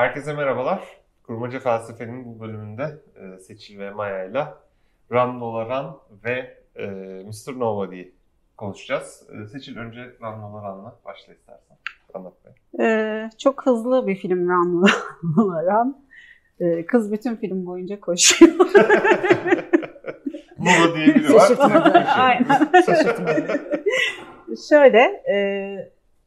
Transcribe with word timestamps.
Herkese 0.00 0.32
merhabalar. 0.32 0.80
Kurmaca 1.22 1.60
Felsefe'nin 1.60 2.24
bu 2.24 2.40
bölümünde 2.40 2.98
e, 3.16 3.38
Seçil 3.38 3.78
ve 3.78 3.90
Maya 3.90 4.24
ile 4.24 4.44
Run 5.12 5.40
Lola 5.40 5.64
Run 5.64 5.96
ve 6.24 6.56
e, 6.76 6.86
Mr. 7.24 7.58
Nobody'yi 7.58 8.14
konuşacağız. 8.56 9.26
E, 9.30 9.46
Seçil 9.48 9.76
önce 9.76 10.00
Run 10.00 10.42
Lola 10.42 10.72
Run'la 10.72 10.98
başla 11.04 11.32
istersen. 11.32 11.76
Anlat 12.14 12.32
be. 12.44 12.48
Ee, 12.84 13.30
çok 13.38 13.66
hızlı 13.66 14.06
bir 14.06 14.16
film 14.16 14.48
Run 14.48 14.86
Lola 15.36 15.62
Run. 15.62 15.96
Ee, 16.60 16.86
kız 16.86 17.12
bütün 17.12 17.36
film 17.36 17.66
boyunca 17.66 18.00
koşuyor. 18.00 18.52
Lola 20.60 20.96
diye 20.96 21.06
biri 21.06 21.34
var. 21.34 21.40
Şaşırtmadı. 21.40 21.98
Aynen. 21.98 22.70
Şöyle, 24.68 25.00
e, 25.32 25.36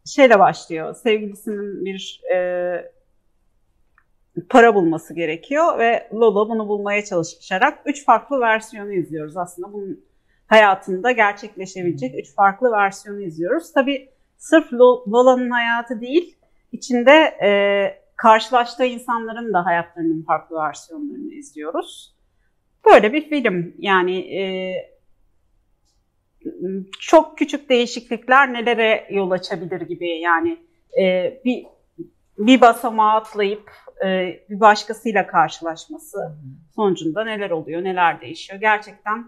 şeyle 0.05 0.39
başlıyor. 0.39 0.95
Sevgilisinin 0.95 1.85
bir 1.85 2.21
e, 2.35 2.92
para 4.49 4.75
bulması 4.75 5.13
gerekiyor 5.13 5.79
ve 5.79 6.09
Lola 6.13 6.49
bunu 6.49 6.67
bulmaya 6.67 7.05
çalışarak 7.05 7.79
üç 7.85 8.05
farklı 8.05 8.39
versiyonu 8.39 8.93
izliyoruz. 8.93 9.37
Aslında 9.37 9.73
bunun 9.73 10.05
hayatında 10.47 11.11
gerçekleşebilecek 11.11 12.15
üç 12.19 12.35
farklı 12.35 12.71
versiyonu 12.71 13.21
izliyoruz. 13.21 13.73
Tabii 13.73 14.09
sırf 14.37 14.71
Lo- 14.71 15.11
Lola'nın 15.11 15.49
hayatı 15.49 16.01
değil, 16.01 16.37
içinde 16.71 17.11
e, 17.43 17.49
karşılaştığı 18.15 18.85
insanların 18.85 19.53
da 19.53 19.65
hayatlarının 19.65 20.23
farklı 20.23 20.55
versiyonlarını 20.55 21.33
izliyoruz. 21.33 22.15
Böyle 22.85 23.13
bir 23.13 23.29
film. 23.29 23.73
Yani 23.77 24.17
e, 24.17 24.73
çok 26.99 27.37
küçük 27.37 27.69
değişiklikler 27.69 28.53
nelere 28.53 29.07
yol 29.09 29.31
açabilir 29.31 29.81
gibi 29.81 30.07
yani 30.07 30.57
e, 31.01 31.33
bir 31.45 31.65
bir 32.37 32.61
basamağı 32.61 33.15
atlayıp 33.15 33.71
e, 34.03 34.39
bir 34.49 34.59
başkasıyla 34.59 35.27
karşılaşması 35.27 36.37
sonucunda 36.75 37.23
neler 37.23 37.49
oluyor, 37.49 37.83
neler 37.83 38.21
değişiyor. 38.21 38.59
Gerçekten 38.59 39.25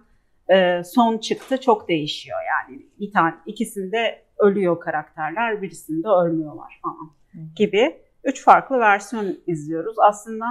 e, 0.49 0.83
son 0.83 1.17
çıktı 1.17 1.61
çok 1.61 1.87
değişiyor 1.87 2.39
yani. 2.47 2.85
Bir 2.99 3.11
tane 3.11 3.35
ikisinde 3.45 4.25
ölüyor 4.37 4.79
karakterler, 4.79 5.61
birisinde 5.61 6.07
ölmüyorlar 6.07 6.79
falan 6.83 7.11
gibi. 7.55 7.97
Üç 8.23 8.43
farklı 8.43 8.79
versiyon 8.79 9.37
izliyoruz. 9.47 9.95
Aslında 9.99 10.45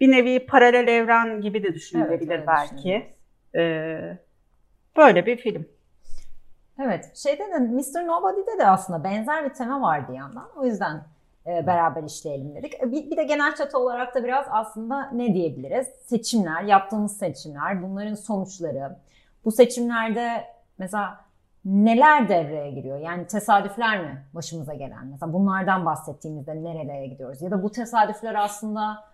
bir 0.00 0.10
nevi 0.10 0.46
paralel 0.46 0.88
evren 0.88 1.40
gibi 1.40 1.62
de 1.62 1.74
düşünülebilir 1.74 2.34
Evet, 2.34 2.46
belki. 2.46 3.06
E, 3.54 3.62
böyle 4.96 5.26
bir 5.26 5.36
film. 5.36 5.66
Evet, 6.78 7.16
şeyde 7.16 7.42
de 7.42 7.58
Mr. 7.58 8.06
Nobody'de 8.06 8.58
de 8.58 8.66
aslında 8.66 9.04
benzer 9.04 9.44
bir 9.44 9.54
tema 9.54 9.80
vardı 9.80 10.06
bir 10.12 10.16
yandan. 10.16 10.48
O 10.56 10.66
yüzden 10.66 11.04
beraber 11.46 12.02
işleyelim 12.02 12.54
dedik. 12.54 12.74
E, 12.82 12.92
bir 12.92 13.16
de 13.16 13.24
genel 13.24 13.54
çatı 13.54 13.78
olarak 13.78 14.14
da 14.14 14.24
biraz 14.24 14.46
aslında 14.50 15.10
ne 15.10 15.34
diyebiliriz? 15.34 15.86
Seçimler, 15.86 16.62
yaptığımız 16.62 17.16
seçimler, 17.16 17.82
bunların 17.82 18.14
sonuçları. 18.14 18.96
Bu 19.44 19.52
seçimlerde 19.52 20.44
mesela 20.78 21.20
neler 21.64 22.28
devreye 22.28 22.70
giriyor? 22.70 22.98
Yani 22.98 23.26
tesadüfler 23.26 24.00
mi 24.00 24.24
başımıza 24.34 24.74
gelen? 24.74 25.06
Mesela 25.06 25.32
bunlardan 25.32 25.86
bahsettiğimizde 25.86 26.64
nerelere 26.64 27.06
gidiyoruz? 27.06 27.42
Ya 27.42 27.50
da 27.50 27.62
bu 27.62 27.70
tesadüfler 27.70 28.34
aslında 28.34 29.04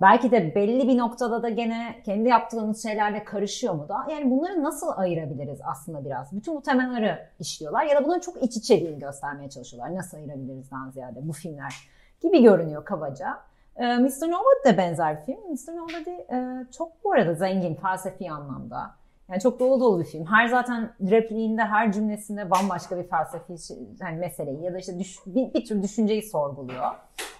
belki 0.00 0.30
de 0.30 0.54
belli 0.54 0.88
bir 0.88 0.98
noktada 0.98 1.42
da 1.42 1.48
gene 1.48 2.02
kendi 2.04 2.28
yaptığımız 2.28 2.82
şeylerle 2.82 3.24
karışıyor 3.24 3.74
mu 3.74 3.88
da? 3.88 4.06
Yani 4.10 4.30
bunları 4.30 4.62
nasıl 4.62 4.86
ayırabiliriz 4.96 5.60
aslında 5.64 6.04
biraz? 6.04 6.32
Bütün 6.32 6.56
bu 6.56 6.62
temaları 6.62 7.26
işliyorlar 7.40 7.84
ya 7.84 7.96
da 7.96 8.04
bunların 8.04 8.20
çok 8.20 8.42
iç 8.42 8.56
içeliğini 8.56 8.98
göstermeye 8.98 9.50
çalışıyorlar. 9.50 9.94
Nasıl 9.94 10.16
ayırabilirizden 10.16 10.90
ziyade 10.90 11.28
bu 11.28 11.32
filmler 11.32 11.74
gibi 12.22 12.42
görünüyor 12.42 12.84
kabaca. 12.84 13.38
Mr. 13.78 14.30
Nobody 14.30 14.64
de 14.66 14.78
benzer 14.78 15.16
bir 15.20 15.24
film. 15.24 15.52
Mr. 15.52 15.76
Nobody 15.76 16.10
e, 16.10 16.66
çok 16.78 17.04
bu 17.04 17.12
arada 17.12 17.34
zengin 17.34 17.74
felsefi 17.74 18.30
anlamda. 18.30 18.99
Yani 19.30 19.40
çok 19.40 19.60
dolu 19.60 19.80
dolu 19.80 20.00
bir 20.00 20.04
film. 20.04 20.26
Her 20.26 20.46
zaten 20.48 20.92
repliğinde, 21.00 21.62
her 21.64 21.92
cümlesinde 21.92 22.50
bambaşka 22.50 22.98
bir 22.98 23.08
felsefi 23.08 23.66
şey- 23.66 23.76
yani 24.00 24.16
meseleyi 24.18 24.62
ya 24.62 24.74
da 24.74 24.78
işte 24.78 24.98
düş- 24.98 25.26
bir, 25.26 25.54
bir 25.54 25.64
tür 25.64 25.82
düşünceyi 25.82 26.22
sorguluyor. 26.22 26.90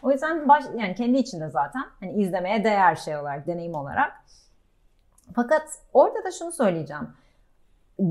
O 0.02 0.10
yüzden 0.10 0.48
baş, 0.48 0.64
yani 0.76 0.94
kendi 0.94 1.18
içinde 1.18 1.48
zaten 1.50 1.82
hani 2.00 2.12
izlemeye 2.12 2.64
değer 2.64 2.96
şey 2.96 3.16
olarak, 3.16 3.46
deneyim 3.46 3.74
olarak. 3.74 4.12
Fakat 5.34 5.62
orada 5.92 6.24
da 6.24 6.30
şunu 6.30 6.52
söyleyeceğim. 6.52 7.08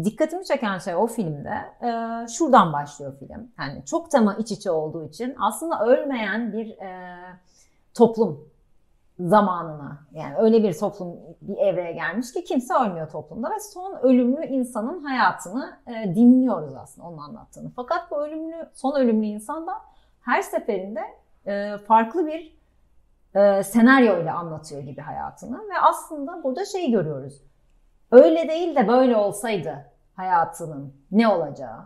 Dikkatimi 0.04 0.46
çeken 0.46 0.78
şey 0.78 0.96
o 0.96 1.08
filmde 1.08 1.56
e, 1.82 2.28
şuradan 2.28 2.74
başlıyor 2.74 3.14
film. 3.20 3.52
Yani 3.60 3.86
çok 3.86 4.12
tema 4.12 4.36
iç 4.36 4.52
içe 4.52 4.72
olduğu 4.72 5.06
için 5.06 5.36
aslında 5.40 5.86
ölmeyen 5.86 6.54
bir 6.54 6.70
e, 6.70 7.20
toplum 7.94 8.49
zamanına 9.19 9.97
yani 10.12 10.35
öyle 10.38 10.63
bir 10.63 10.78
toplum 10.78 11.16
bir 11.41 11.57
evreye 11.57 11.91
gelmiş 11.91 12.34
ki 12.34 12.44
kimse 12.44 12.74
ölmüyor 12.74 13.09
toplumda 13.09 13.50
ve 13.50 13.59
son 13.59 13.96
ölümlü 13.96 14.46
insanın 14.46 15.03
hayatını 15.03 15.78
e, 15.88 16.16
dinliyoruz 16.16 16.75
aslında 16.75 17.07
onun 17.07 17.18
anlattığını. 17.18 17.72
Fakat 17.75 18.12
bu 18.12 18.25
ölümlü 18.25 18.69
son 18.74 19.00
ölümlü 19.00 19.25
insan 19.25 19.68
da 19.68 19.74
her 20.22 20.41
seferinde 20.41 21.02
e, 21.46 21.78
farklı 21.78 22.28
bir 22.28 22.59
e, 23.35 23.63
senaryo 23.63 24.22
ile 24.22 24.31
anlatıyor 24.31 24.81
gibi 24.81 25.02
hayatını 25.02 25.57
ve 25.57 25.80
aslında 25.81 26.44
burada 26.44 26.66
şeyi 26.66 26.91
görüyoruz. 26.91 27.41
Öyle 28.12 28.47
değil 28.47 28.75
de 28.75 28.88
böyle 28.88 29.16
olsaydı 29.16 29.86
hayatının 30.16 30.94
ne 31.12 31.28
olacağı. 31.28 31.86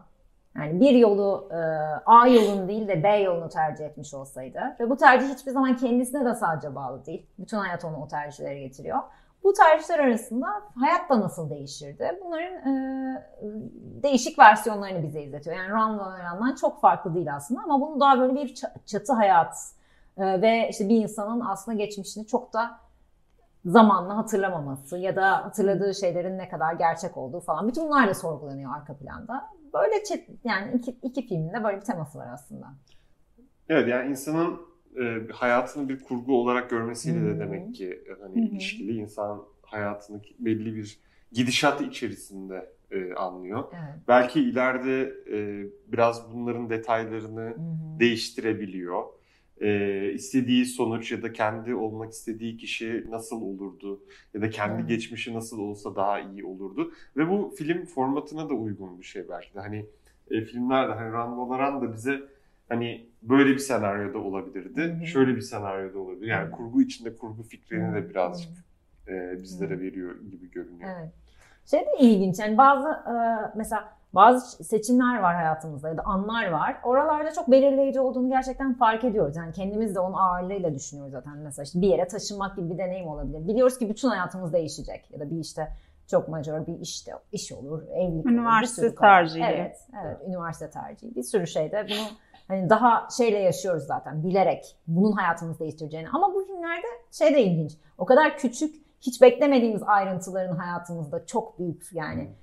Yani 0.58 0.80
bir 0.80 0.92
yolu 0.96 1.50
e, 1.52 1.58
A 2.06 2.28
yolunu 2.28 2.68
değil 2.68 2.88
de 2.88 3.04
B 3.04 3.08
yolunu 3.18 3.50
tercih 3.50 3.86
etmiş 3.86 4.14
olsaydı 4.14 4.60
ve 4.80 4.90
bu 4.90 4.98
tercih 4.98 5.28
hiçbir 5.30 5.52
zaman 5.52 5.78
kendisine 5.78 6.26
de 6.26 6.36
sadece 6.36 6.76
bağlı 6.76 7.06
değil. 7.06 7.26
Bütün 7.40 7.58
hayat 7.58 7.86
onu 7.86 7.98
o 8.04 8.08
tercihlere 8.08 8.60
getiriyor. 8.60 9.00
Bu 9.44 9.54
tercihler 9.54 10.00
arasında 10.00 10.48
hayat 10.80 11.10
da 11.10 11.22
nasıl 11.22 11.50
değişirdi? 11.50 12.20
Bunların 12.26 12.54
e, 12.54 13.24
değişik 14.04 14.40
versiyonlarını 14.40 15.04
bize 15.04 15.22
izletiyor. 15.22 15.56
Yani 15.56 15.72
Lola 15.72 16.36
Run'dan 16.36 16.56
çok 16.56 16.82
farklı 16.82 17.16
değil 17.16 17.36
aslında 17.36 17.62
ama 17.64 17.82
bunu 17.82 18.00
daha 18.00 18.20
böyle 18.20 18.36
bir 18.36 18.56
ça- 18.56 18.86
çatı 18.86 19.14
hayat 19.14 19.56
e, 20.18 20.42
ve 20.42 20.70
işte 20.70 20.90
bir 20.90 21.04
insanın 21.04 21.40
aslında 21.40 21.78
geçmişini 21.78 22.28
çok 22.28 22.54
da 22.54 22.72
zamanla 23.66 24.18
hatırlamaması 24.18 24.98
ya 24.98 25.16
da 25.16 25.46
hatırladığı 25.46 25.96
şeylerin 25.96 26.38
ne 26.38 26.50
kadar 26.50 26.74
gerçek 26.74 27.18
olduğu 27.18 27.40
falan. 27.40 27.68
Bütün 27.68 27.88
bunlar 27.88 28.08
da 28.08 28.14
sorgulanıyor 28.14 28.76
arka 28.76 28.94
planda. 28.94 29.50
Böyle 29.74 29.96
çet- 29.96 30.30
yani 30.44 30.78
iki, 30.78 30.92
iki 31.04 31.28
filmin 31.28 31.54
de 31.54 31.64
böyle 31.64 31.78
bir 31.78 31.86
teması 31.86 32.18
var 32.18 32.28
aslında. 32.34 32.74
Evet 33.70 33.88
yani 33.88 34.12
insanın 34.12 34.62
e, 35.02 35.32
hayatını 35.34 35.90
bir 35.90 36.04
kurgu 36.04 36.42
olarak 36.42 36.70
görmesiyle 36.70 37.20
Hı 37.20 37.26
de 37.36 37.40
demek 37.40 37.76
ki 37.76 38.04
e, 38.10 38.22
hani 38.22 38.36
hı. 38.36 38.40
ilişkili 38.40 38.98
insan 38.98 39.44
hayatını 39.62 40.22
belli 40.40 40.76
bir 40.76 41.00
gidişat 41.32 41.82
içerisinde 41.82 42.74
e, 42.92 43.14
anlıyor. 43.14 43.64
Evet. 43.74 43.96
Belki 44.08 44.42
ileride 44.42 45.14
e, 45.32 45.68
biraz 45.88 46.34
bunların 46.34 46.70
detaylarını 46.70 47.42
Hı 47.42 47.46
hı. 47.50 48.00
değiştirebiliyor. 48.00 49.04
Ee, 49.64 50.12
istediği 50.14 50.66
sonuç 50.66 51.12
ya 51.12 51.24
da 51.24 51.34
kendi 51.34 51.76
olmak 51.76 52.12
istediği 52.12 52.58
kişi 52.58 53.06
nasıl 53.10 53.42
olurdu 53.42 54.04
ya 54.34 54.42
da 54.42 54.50
kendi 54.50 54.80
Evet. 54.80 54.90
geçmişi 54.90 55.34
nasıl 55.34 55.60
olsa 55.60 55.96
daha 55.96 56.20
iyi 56.20 56.46
olurdu 56.46 56.92
ve 57.18 57.30
bu 57.30 57.54
film 57.58 57.86
formatına 57.86 58.50
da 58.50 58.54
uygun 58.54 59.00
bir 59.00 59.06
şey 59.06 59.30
belki 59.30 59.54
de 59.54 59.60
hani 59.60 59.86
e, 60.32 60.42
filmlerde 60.42 60.94
hani 60.94 61.12
Rambo 61.12 61.50
Laran 61.50 61.82
da 61.82 61.94
bize 61.94 62.22
hani 62.70 63.08
böyle 63.22 63.50
bir 63.52 63.60
senaryoda 63.60 64.18
olabilirdi, 64.18 64.82
hı. 64.82 65.06
şöyle 65.06 65.36
bir 65.36 65.42
senaryoda 65.42 66.00
olabilir. 66.00 66.28
Yani 66.28 66.52
kurgu 66.52 66.82
içinde 66.82 67.16
kurgu 67.16 67.44
fikrini 67.44 67.94
de 67.96 68.10
birazcık 68.10 68.52
e, 69.08 69.42
bizlere 69.44 69.76
Hı. 69.76 69.80
veriyor 69.80 70.22
gibi 70.32 70.52
görünüyor. 70.52 70.90
Evet. 71.00 71.12
Şey 71.66 71.80
de 71.80 71.98
ilginç 72.00 72.40
yani 72.40 72.58
bazı 72.58 72.90
e, 72.90 73.16
mesela 73.56 73.98
bazı 74.14 74.64
seçimler 74.64 75.20
var 75.20 75.36
hayatımızda 75.36 75.90
ya 75.90 75.98
da 75.98 76.02
anlar 76.06 76.52
var. 76.52 76.78
Oralarda 76.84 77.32
çok 77.32 77.52
belirleyici 77.52 78.00
olduğunu 78.00 78.30
gerçekten 78.30 78.74
fark 78.74 79.04
ediyoruz. 79.04 79.36
Yani 79.36 79.54
kendimiz 79.54 79.96
de 79.96 80.00
onun 80.00 80.14
ağırlığıyla 80.14 80.76
düşünüyoruz 80.76 81.12
zaten. 81.12 81.38
Mesela 81.38 81.64
işte 81.64 81.82
bir 81.82 81.88
yere 81.88 82.08
taşınmak 82.08 82.56
gibi 82.56 82.70
bir 82.70 82.78
deneyim 82.78 83.08
olabilir. 83.08 83.48
Biliyoruz 83.48 83.78
ki 83.78 83.90
bütün 83.90 84.08
hayatımız 84.08 84.54
değişecek. 84.54 85.12
Ya 85.12 85.20
da 85.20 85.32
bir 85.32 85.40
işte 85.40 85.68
çok 86.08 86.28
majör 86.28 86.68
bir 86.68 86.80
işte 86.80 87.12
iş 87.32 87.52
olur, 87.52 87.84
evlilik 87.88 88.26
olur. 88.26 88.34
Üniversite 88.34 88.96
karar. 88.96 89.26
tercihi. 89.26 89.44
Evet, 89.44 89.78
evet. 90.04 90.18
Üniversite 90.28 90.70
tercihi. 90.70 91.16
Bir 91.16 91.24
sürü 91.24 91.48
şeyde 91.48 91.86
bunu 91.90 92.08
hani 92.48 92.70
daha 92.70 93.08
şeyle 93.18 93.40
yaşıyoruz 93.40 93.84
zaten 93.84 94.24
bilerek 94.24 94.78
bunun 94.88 95.12
hayatımızı 95.12 95.60
değiştireceğini. 95.60 96.10
Ama 96.10 96.34
bu 96.34 96.46
filmlerde 96.46 96.88
şey 97.12 97.34
de 97.34 97.44
ilginç. 97.44 97.72
O 97.98 98.06
kadar 98.06 98.38
küçük 98.38 98.76
hiç 99.02 99.22
beklemediğimiz 99.22 99.84
ayrıntıların 99.84 100.56
hayatımızda 100.56 101.26
çok 101.26 101.60
büyük 101.60 101.90
yani 101.94 102.22
işte 102.24 102.43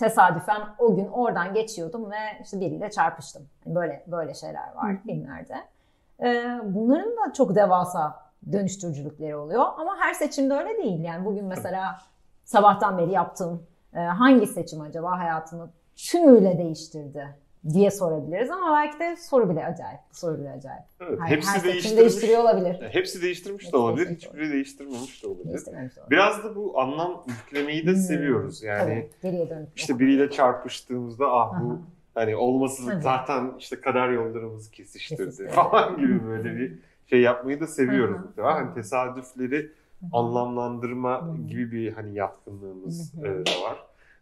tesadüfen 0.00 0.60
o 0.78 0.94
gün 0.94 1.06
oradan 1.06 1.54
geçiyordum 1.54 2.10
ve 2.10 2.16
işte 2.42 2.60
biriyle 2.60 2.90
çarpıştım. 2.90 3.48
Yani 3.66 3.74
böyle 3.74 4.04
böyle 4.06 4.34
şeyler 4.34 4.74
var 4.74 4.92
Hı. 4.92 4.98
filmlerde. 5.02 5.54
Ee, 6.22 6.60
bunların 6.64 7.10
da 7.10 7.32
çok 7.32 7.54
devasa 7.54 8.16
dönüştürücülükleri 8.52 9.36
oluyor 9.36 9.64
ama 9.78 9.96
her 9.98 10.14
seçimde 10.14 10.54
öyle 10.54 10.76
değil. 10.82 11.00
Yani 11.00 11.24
bugün 11.24 11.44
mesela 11.44 11.98
sabahtan 12.44 12.98
beri 12.98 13.10
yaptığım 13.10 13.66
e, 13.94 13.98
hangi 13.98 14.46
seçim 14.46 14.80
acaba 14.80 15.18
hayatımı 15.18 15.70
tümüyle 15.96 16.58
değiştirdi 16.58 17.36
diye 17.72 17.90
sorabiliriz 17.90 18.50
ama 18.50 18.76
belki 18.76 18.98
de 18.98 19.16
soru 19.16 19.50
bile 19.50 19.64
acayip. 19.66 20.00
Soru 20.12 20.38
bile 20.40 20.50
acayip. 20.50 20.82
Evet, 21.00 21.18
Her, 21.20 21.26
hepsi 21.36 21.50
her 21.50 21.64
değiştirmiş. 21.64 22.00
değiştiriyor 22.00 22.40
olabilir. 22.42 22.76
Hepsi 22.90 23.22
değiştirmiş 23.22 23.72
de 23.72 23.76
olabilir, 23.76 24.06
değiştirmiş 24.06 24.34
hiçbiri 24.42 24.52
değiştirmemiş 24.52 25.22
de 25.22 25.26
olabilir. 25.26 25.62
Biraz 26.10 26.44
da 26.44 26.56
bu 26.56 26.80
anlam 26.80 27.24
yüklemeyi 27.28 27.86
de 27.86 27.90
Hmm. 27.90 27.96
seviyoruz. 27.96 28.62
Yani 28.62 29.08
Tabii, 29.22 29.30
geriye 29.32 29.50
dönüp 29.50 29.68
işte 29.76 29.98
biriyle 29.98 30.30
çarpıştığımızda 30.30 31.32
ah 31.32 31.60
bu 31.62 31.70
Aha. 31.70 31.78
hani 32.14 32.36
olması 32.36 32.86
Tabii. 32.86 33.02
zaten 33.02 33.52
işte 33.58 33.80
kader 33.80 34.08
yollarımız 34.08 34.70
kesiştirdi 34.70 35.24
Kesiştirdi. 35.24 35.48
falan 35.50 35.96
gibi 35.96 36.26
böyle 36.26 36.56
bir 36.56 36.78
şey 37.06 37.20
yapmayı 37.20 37.60
da 37.60 37.66
seviyoruz. 37.66 38.20
Hani 38.36 38.74
tesadüfleri 38.74 39.70
anlamlandırma 40.12 41.36
gibi 41.48 41.72
bir 41.72 41.92
hani 41.92 42.14
yatkınlığımız 42.14 43.14
e, 43.18 43.22
de 43.24 43.62
var. 43.64 43.78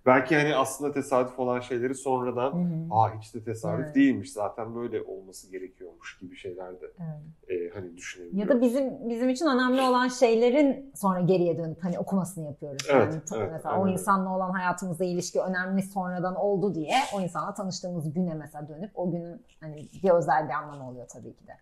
Belki 0.07 0.37
hani 0.37 0.57
aslında 0.57 0.93
tesadüf 0.93 1.39
olan 1.39 1.61
şeyleri 1.61 1.95
sonradan 1.95 2.53
Hı 2.53 2.57
hı. 2.57 2.87
aa 2.91 3.15
hiç 3.19 3.35
de 3.35 3.45
tesadüf 3.45 3.85
Evet. 3.85 3.95
değilmiş 3.95 4.33
zaten 4.33 4.75
böyle 4.75 5.03
olması 5.03 5.51
gerekiyormuş 5.51 6.19
gibi 6.19 6.37
şeyler 6.37 6.81
de 6.81 6.87
Evet. 6.99 7.61
e, 7.61 7.75
hani 7.75 7.97
düşünebiliyoruz. 7.97 8.51
Ya 8.51 8.57
da 8.57 8.61
bizim 8.63 9.09
bizim 9.09 9.29
için 9.29 9.47
önemli 9.47 9.83
olan 9.83 10.09
şeylerin 10.09 10.93
sonra 10.95 11.21
geriye 11.21 11.59
dönüp 11.59 11.85
hani 11.85 11.99
okumasını 11.99 12.45
yapıyoruz. 12.45 12.87
Evet, 12.91 13.13
yani 13.13 13.23
evet, 13.37 13.51
mesela 13.53 13.75
aynen 13.75 13.85
o 13.85 13.89
insanla 13.89 14.37
olan 14.37 14.51
hayatımızda 14.51 15.05
ilişki 15.05 15.41
önemli 15.41 15.83
sonradan 15.83 16.35
oldu 16.35 16.75
diye 16.75 16.95
o 17.15 17.21
insanla 17.21 17.55
tanıştığımız 17.55 18.13
güne 18.13 18.35
mesela 18.35 18.69
dönüp 18.69 18.91
o 18.95 19.11
günün 19.11 19.43
hani 19.61 19.89
bir 20.03 20.11
özel 20.11 20.49
bir 20.49 20.55
anlamı 20.55 20.89
oluyor 20.89 21.09
tabii 21.09 21.35
ki 21.35 21.47
de. 21.47 21.53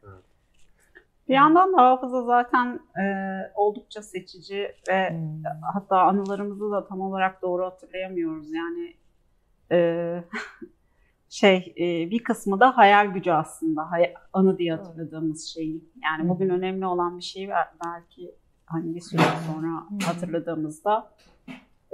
Bir 1.28 1.34
yandan 1.34 1.73
da 1.73 1.82
hafıza 1.82 2.23
zaten 2.23 2.81
e, 3.00 3.05
oldukça 3.55 4.02
seçici 4.02 4.69
ve 4.88 5.11
Hmm. 5.11 5.43
hatta 5.75 6.00
anılarımızı 6.00 6.70
da 6.70 6.87
tam 6.87 7.00
olarak 7.00 7.43
doğru 7.43 7.64
hatırlayamıyoruz. 7.64 8.46
Yani 8.52 8.94
e, 9.73 10.23
şey 11.28 11.75
e, 11.78 12.11
bir 12.11 12.25
kısmı 12.25 12.61
da 12.61 12.76
hayal 12.76 13.06
gücü 13.06 13.31
aslında 13.31 13.90
hay- 13.90 14.14
anı 14.32 14.58
diye 14.58 14.75
hatırladığımız 14.75 15.44
şeyin. 15.46 15.93
Yani 16.05 16.25
Hı. 16.25 16.28
bugün 16.28 16.49
önemli 16.49 16.87
olan 16.87 17.19
bir 17.19 17.23
şey 17.23 17.49
var. 17.49 17.69
belki 17.87 18.34
hani 18.67 18.94
bir 18.94 19.00
süre 19.00 19.22
sonra 19.46 19.87
hatırladığımızda 20.06 21.11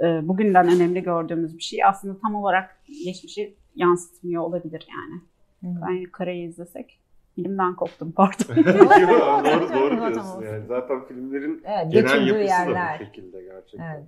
e, 0.03 0.27
bugünden 0.27 0.67
önemli 0.67 1.03
gördüğümüz 1.03 1.57
bir 1.57 1.63
şey 1.63 1.83
aslında 1.85 2.19
tam 2.19 2.35
olarak 2.35 2.77
geçmişi 3.05 3.55
yansıtmıyor 3.75 4.43
olabilir 4.43 4.87
yani. 4.89 5.21
Hı. 5.61 5.81
Ben 5.87 6.03
Kara'yı 6.11 6.43
izlesek 6.47 6.99
filmden 7.35 7.75
koptum 7.75 8.11
pardon. 8.11 8.55
doğru 8.55 9.73
doğru 9.73 9.97
diyorsun 10.13 10.41
yani. 10.41 10.65
Zaten 10.67 11.05
filmlerin 11.05 11.61
Evet, 11.65 11.91
genel 11.91 12.27
yapısı 12.27 12.33
da 12.33 12.39
yerler. 12.43 12.99
bu 12.99 13.05
şekilde 13.05 13.41
gerçekten. 13.43 13.95
Evet. 13.95 14.03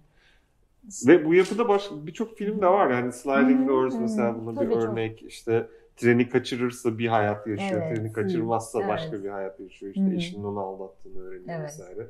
Ve 1.08 1.26
bu 1.26 1.34
yapıda 1.34 1.68
başka 1.68 2.08
birçok 2.08 2.38
film 2.38 2.62
de 2.62 2.68
var. 2.68 2.90
Yani 2.90 3.12
Sliding 3.14 3.64
hı, 3.64 3.68
Doors 3.68 3.96
mesela 4.00 4.36
buna 4.46 4.62
bir 4.62 4.74
çok. 4.74 4.84
örnek. 4.84 5.24
İşte 5.24 5.68
treni 5.96 6.30
kaçırırsa 6.30 6.98
bir 6.98 7.08
hayat 7.08 7.48
yaşıyor. 7.48 7.82
Evet. 7.86 7.98
Treni 7.98 8.14
kaçırmazsa 8.14 8.88
başka 8.88 9.16
Evet. 9.16 9.26
bir 9.26 9.30
hayat 9.30 9.60
yaşıyor. 9.60 9.92
İşte 9.96 10.08
hı. 10.08 10.14
eşinin 10.16 10.44
onu 10.44 10.60
aldattığını 10.60 11.20
öğreniyor 11.20 11.60
Evet. 11.60 11.64
vesaire. 11.70 12.08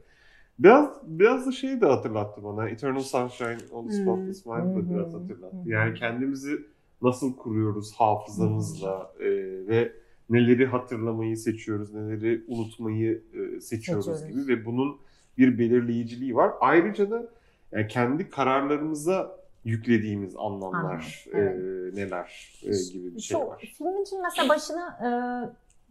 Biraz 0.59 0.89
biraz 1.03 1.47
da 1.47 1.51
şeyi 1.51 1.81
de 1.81 1.85
hatırlattı 1.85 2.43
bana. 2.43 2.69
Eternal 2.69 2.99
Sunshine 2.99 3.57
on 3.71 3.87
the 3.87 3.93
Hı. 3.93 4.01
Spotless 4.01 4.45
Mind 4.45 4.75
da 4.75 4.89
biraz 4.89 5.13
hatırlattı. 5.13 5.57
Yani 5.65 5.93
kendimizi 5.93 6.65
nasıl 7.01 7.35
kuruyoruz 7.35 7.93
hafızamızla 7.97 9.13
e, 9.19 9.25
ve 9.67 9.91
neleri 10.29 10.65
hatırlamayı 10.65 11.37
seçiyoruz, 11.37 11.93
neleri 11.93 12.43
unutmayı 12.47 13.23
e, 13.33 13.61
seçiyoruz 13.61 14.05
Seçiyoruz. 14.05 14.47
gibi 14.47 14.47
ve 14.47 14.65
bunun 14.65 14.97
bir 15.37 15.59
belirleyiciliği 15.59 16.35
var. 16.35 16.51
Ayrıca 16.61 17.11
da 17.11 17.27
yani 17.71 17.87
kendi 17.87 18.29
kararlarımıza 18.29 19.45
yüklediğimiz 19.63 20.35
anlamlar 20.35 21.25
e, 21.33 21.37
evet. 21.37 21.93
neler 21.93 22.59
e, 22.63 22.93
gibi 22.93 23.15
bir 23.15 23.21
şey 23.21 23.39
Şu 23.39 23.47
var. 23.47 23.73
filmin 23.77 24.01
için 24.01 24.21
mesela 24.21 24.49
başına 24.49 24.99
e, 25.03 25.09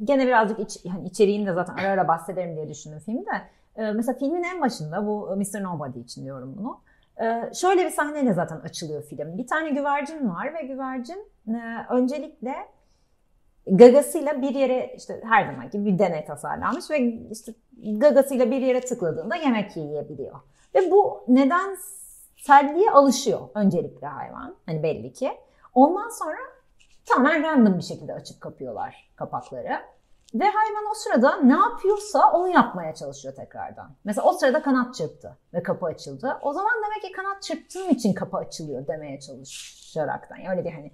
gene 0.04 0.26
birazcık 0.26 0.60
iç, 0.60 0.84
hani 0.92 1.06
içeriğini 1.06 1.46
de 1.46 1.52
zaten 1.52 1.74
ara 1.74 1.88
ara 1.88 2.08
bahsederim 2.08 2.56
diye 2.56 2.68
düşündüm 2.68 2.98
filmi 2.98 3.26
de. 3.26 3.42
E, 3.76 3.92
mesela 3.92 4.18
filmin 4.18 4.42
en 4.42 4.60
başında 4.60 5.06
bu 5.06 5.36
Mr. 5.36 5.62
Nobody 5.62 6.00
için 6.00 6.24
diyorum 6.24 6.56
bunu. 6.58 6.80
E, 7.26 7.54
şöyle 7.54 7.84
bir 7.84 7.90
sahneyle 7.90 8.32
zaten 8.32 8.56
açılıyor 8.56 9.02
film. 9.02 9.38
Bir 9.38 9.46
tane 9.46 9.70
güvercin 9.70 10.28
var 10.28 10.54
ve 10.54 10.66
güvercin 10.66 11.26
e, 11.48 11.86
öncelikle 11.90 12.54
gagasıyla 13.66 14.42
bir 14.42 14.54
yere 14.54 14.94
işte 14.96 15.20
her 15.24 15.46
zaman 15.46 15.70
gibi 15.70 15.84
bir 15.84 15.98
deney 15.98 16.24
tasarlanmış 16.24 16.90
ve 16.90 16.98
işte 17.30 17.54
gagasıyla 17.82 18.50
bir 18.50 18.60
yere 18.62 18.80
tıkladığında 18.80 19.36
yemek 19.36 19.76
yiyebiliyor. 19.76 20.40
Ve 20.74 20.90
bu 20.90 21.24
nedenselliğe 21.28 22.90
alışıyor 22.90 23.40
öncelikle 23.54 24.06
hayvan. 24.06 24.56
Hani 24.66 24.82
belli 24.82 25.12
ki. 25.12 25.32
Ondan 25.74 26.08
sonra 26.08 26.36
tamamen 27.06 27.42
random 27.42 27.78
bir 27.78 27.82
şekilde 27.82 28.14
açıp 28.14 28.40
kapıyorlar 28.40 29.10
kapakları. 29.16 29.80
Ve 30.34 30.44
hayvan 30.44 30.90
o 30.90 30.94
sırada 30.94 31.36
ne 31.36 31.56
yapıyorsa 31.56 32.32
onu 32.32 32.48
yapmaya 32.48 32.94
çalışıyor 32.94 33.34
tekrardan. 33.34 33.90
Mesela 34.04 34.28
o 34.28 34.32
sırada 34.32 34.62
kanat 34.62 34.94
çırptı 34.94 35.38
ve 35.54 35.62
kapı 35.62 35.86
açıldı. 35.86 36.38
O 36.42 36.52
zaman 36.52 36.72
demek 36.84 37.02
ki 37.02 37.12
kanat 37.12 37.42
çırptığım 37.42 37.90
için 37.90 38.14
kapı 38.14 38.36
açılıyor 38.36 38.86
demeye 38.86 39.20
çalışaraktan. 39.20 40.36
Yani 40.36 40.50
öyle 40.50 40.64
bir 40.64 40.72
hani 40.72 40.92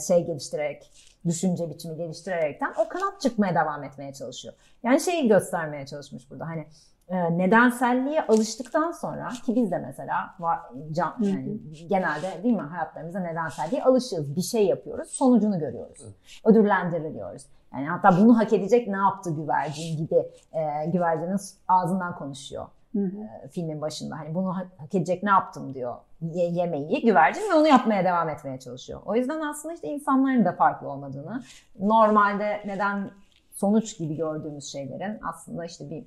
şey 0.00 0.26
geliştirerek, 0.26 0.92
düşünce 1.26 1.70
biçimi 1.70 1.96
geliştirerekten 1.96 2.72
o 2.78 2.88
kanat 2.88 3.20
çırpmaya 3.20 3.54
devam 3.54 3.84
etmeye 3.84 4.12
çalışıyor. 4.12 4.54
Yani 4.82 5.00
şeyi 5.00 5.28
göstermeye 5.28 5.86
çalışmış 5.86 6.30
burada 6.30 6.46
hani 6.46 6.66
e, 7.08 7.38
nedenselliğe 7.38 8.26
alıştıktan 8.26 8.92
sonra 8.92 9.28
ki 9.28 9.56
biz 9.56 9.70
de 9.70 9.78
mesela 9.78 10.34
var, 10.38 10.58
can, 10.92 11.16
yani 11.20 11.58
genelde 11.88 12.42
değil 12.42 12.54
mi 12.54 12.62
hayatlarımızda 12.62 13.20
nedenselliğe 13.20 13.84
alışıyoruz. 13.84 14.36
Bir 14.36 14.42
şey 14.42 14.66
yapıyoruz, 14.66 15.08
sonucunu 15.10 15.58
görüyoruz. 15.58 16.04
Ödüllendiriliyoruz. 16.44 17.42
Yani 17.72 17.88
hatta 17.88 18.18
bunu 18.18 18.38
hak 18.38 18.52
edecek 18.52 18.88
ne 18.88 18.96
yaptı 18.96 19.30
güvercin 19.30 19.96
gibi 19.96 20.16
e, 20.52 20.86
güvercinin 20.86 21.38
ağzından 21.68 22.14
konuşuyor 22.14 22.66
Hı 22.92 22.98
hı. 23.04 23.48
filmin 23.50 23.80
başında. 23.80 24.18
Hani 24.18 24.34
bunu 24.34 24.56
hak, 24.56 24.94
edecek 24.94 25.22
ne 25.22 25.30
yaptım 25.30 25.74
diyor 25.74 25.96
ye- 26.20 26.50
yemeği 26.50 27.04
güvercin 27.04 27.50
ve 27.50 27.54
onu 27.54 27.68
yapmaya 27.68 28.04
devam 28.04 28.28
etmeye 28.28 28.58
çalışıyor. 28.58 29.00
O 29.06 29.14
yüzden 29.14 29.40
aslında 29.40 29.74
işte 29.74 29.88
insanların 29.88 30.44
da 30.44 30.52
farklı 30.52 30.88
olmadığını, 30.88 31.42
normalde 31.80 32.62
neden 32.66 33.10
sonuç 33.54 33.98
gibi 33.98 34.16
gördüğümüz 34.16 34.64
şeylerin 34.72 35.20
aslında 35.22 35.64
işte 35.64 35.90
bir 35.90 36.04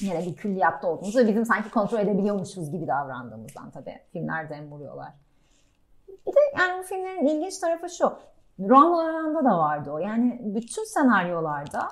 yine 0.00 0.26
bir 0.26 0.34
külliyatta 0.36 0.88
olduğumuzu 0.88 1.18
ve 1.18 1.28
bizim 1.28 1.44
sanki 1.46 1.70
kontrol 1.70 1.98
edebiliyormuşuz 1.98 2.70
gibi 2.70 2.86
davrandığımızdan 2.86 3.70
tabii 3.70 3.98
filmler 4.12 4.50
dem 4.50 4.70
vuruyorlar. 4.70 5.12
Bir 6.08 6.32
de 6.32 6.38
yani 6.58 6.78
bu 6.78 6.82
filmlerin 6.82 7.26
ilginç 7.26 7.58
tarafı 7.58 7.90
şu. 7.90 8.12
Romanlarında 8.60 9.44
da 9.44 9.58
vardı 9.58 9.90
o. 9.92 9.98
Yani 9.98 10.40
bütün 10.44 10.84
senaryolarda 10.84 11.88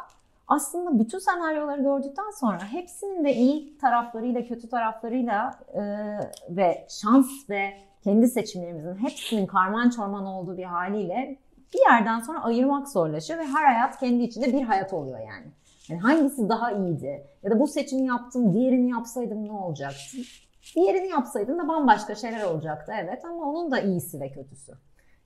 aslında 0.49 0.99
bütün 0.99 1.19
senaryoları 1.19 1.83
gördükten 1.83 2.31
sonra 2.41 2.73
hepsinin 2.73 3.25
de 3.25 3.35
iyi 3.35 3.79
taraflarıyla 3.79 4.45
kötü 4.45 4.69
taraflarıyla 4.69 5.59
e, 5.75 5.83
ve 6.57 6.87
şans 6.89 7.51
ve 7.51 7.73
kendi 8.05 8.29
seçimlerimizin 8.29 8.97
hepsinin 8.97 9.47
karman 9.47 9.91
çorman 9.91 10.27
olduğu 10.27 10.57
bir 10.57 10.65
haliyle 10.65 11.39
bir 11.75 11.91
yerden 11.91 12.21
sonra 12.21 12.45
ayırmak 12.45 12.89
zorlaşıyor 12.89 13.41
ve 13.41 13.45
her 13.45 13.75
hayat 13.75 14.01
kendi 14.01 14.23
içinde 14.23 14.53
bir 14.53 14.63
hayat 14.63 14.93
oluyor 14.93 15.19
yani. 15.19 15.47
Yani 15.89 16.01
hangisi 16.01 16.49
daha 16.49 16.73
iyiydi? 16.73 17.27
Ya 17.43 17.51
da 17.51 17.61
bu 17.61 17.67
seçimi 17.67 18.07
yaptım, 18.07 18.55
diğerini 18.55 18.91
yapsaydım 18.91 19.49
ne 19.49 19.53
olacaktı? 19.53 20.19
Diğerini 20.77 21.09
yapsaydın 21.09 21.59
da 21.59 21.69
bambaşka 21.69 22.15
şeyler 22.15 22.45
olacaktı 22.45 22.93
evet 23.03 23.25
ama 23.25 23.51
onun 23.51 23.71
da 23.71 23.81
iyisi 23.81 24.21
ve 24.21 24.33
kötüsü. 24.33 24.73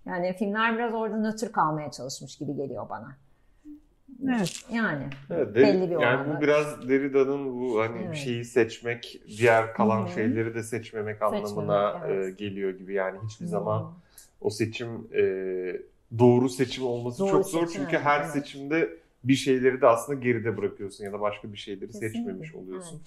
Yani 0.06 0.32
filmler 0.32 0.74
biraz 0.74 0.94
orada 0.94 1.16
nötr 1.16 1.52
kalmaya 1.52 1.90
çalışmış 1.90 2.36
gibi 2.36 2.54
geliyor 2.54 2.88
bana. 2.90 3.08
Evet. 4.26 4.64
Yani. 4.72 5.04
Evet, 5.30 5.54
belli 5.54 5.80
bir 5.82 5.88
yani 5.90 5.98
oranda. 5.98 6.36
bu 6.36 6.40
biraz 6.42 6.88
Derrida'nın 6.88 7.60
bu 7.60 7.80
hani 7.80 7.98
Evet. 8.02 8.12
bir 8.12 8.16
şeyi 8.16 8.44
seçmek, 8.44 9.20
diğer 9.38 9.74
kalan 9.74 10.02
Hı 10.02 10.10
hı. 10.10 10.14
şeyleri 10.14 10.54
de 10.54 10.62
seçmemek 10.62 11.16
Seçmemek, 11.18 11.46
anlamına 11.46 12.02
evet. 12.06 12.26
e, 12.26 12.30
geliyor 12.30 12.70
gibi. 12.70 12.94
Yani 12.94 13.18
hiçbir 13.26 13.44
Hmm. 13.44 13.50
zaman 13.50 13.92
o 14.40 14.50
seçim 14.50 14.88
e, 15.14 15.22
doğru 16.18 16.48
seçim 16.48 16.86
olması 16.86 17.18
Doğru 17.18 17.30
çok 17.30 17.46
zor 17.46 17.66
seçim, 17.66 17.82
çünkü 17.82 17.96
evet, 17.96 18.06
her 18.06 18.20
evet. 18.20 18.30
seçimde 18.30 18.90
bir 19.24 19.34
şeyleri 19.34 19.80
de 19.80 19.86
aslında 19.86 20.20
geride 20.20 20.56
bırakıyorsun 20.56 21.04
ya 21.04 21.12
da 21.12 21.20
başka 21.20 21.52
bir 21.52 21.58
şeyleri 21.58 21.86
Kesinlikle, 21.86 22.08
seçmemiş 22.08 22.54
oluyorsun. 22.54 23.00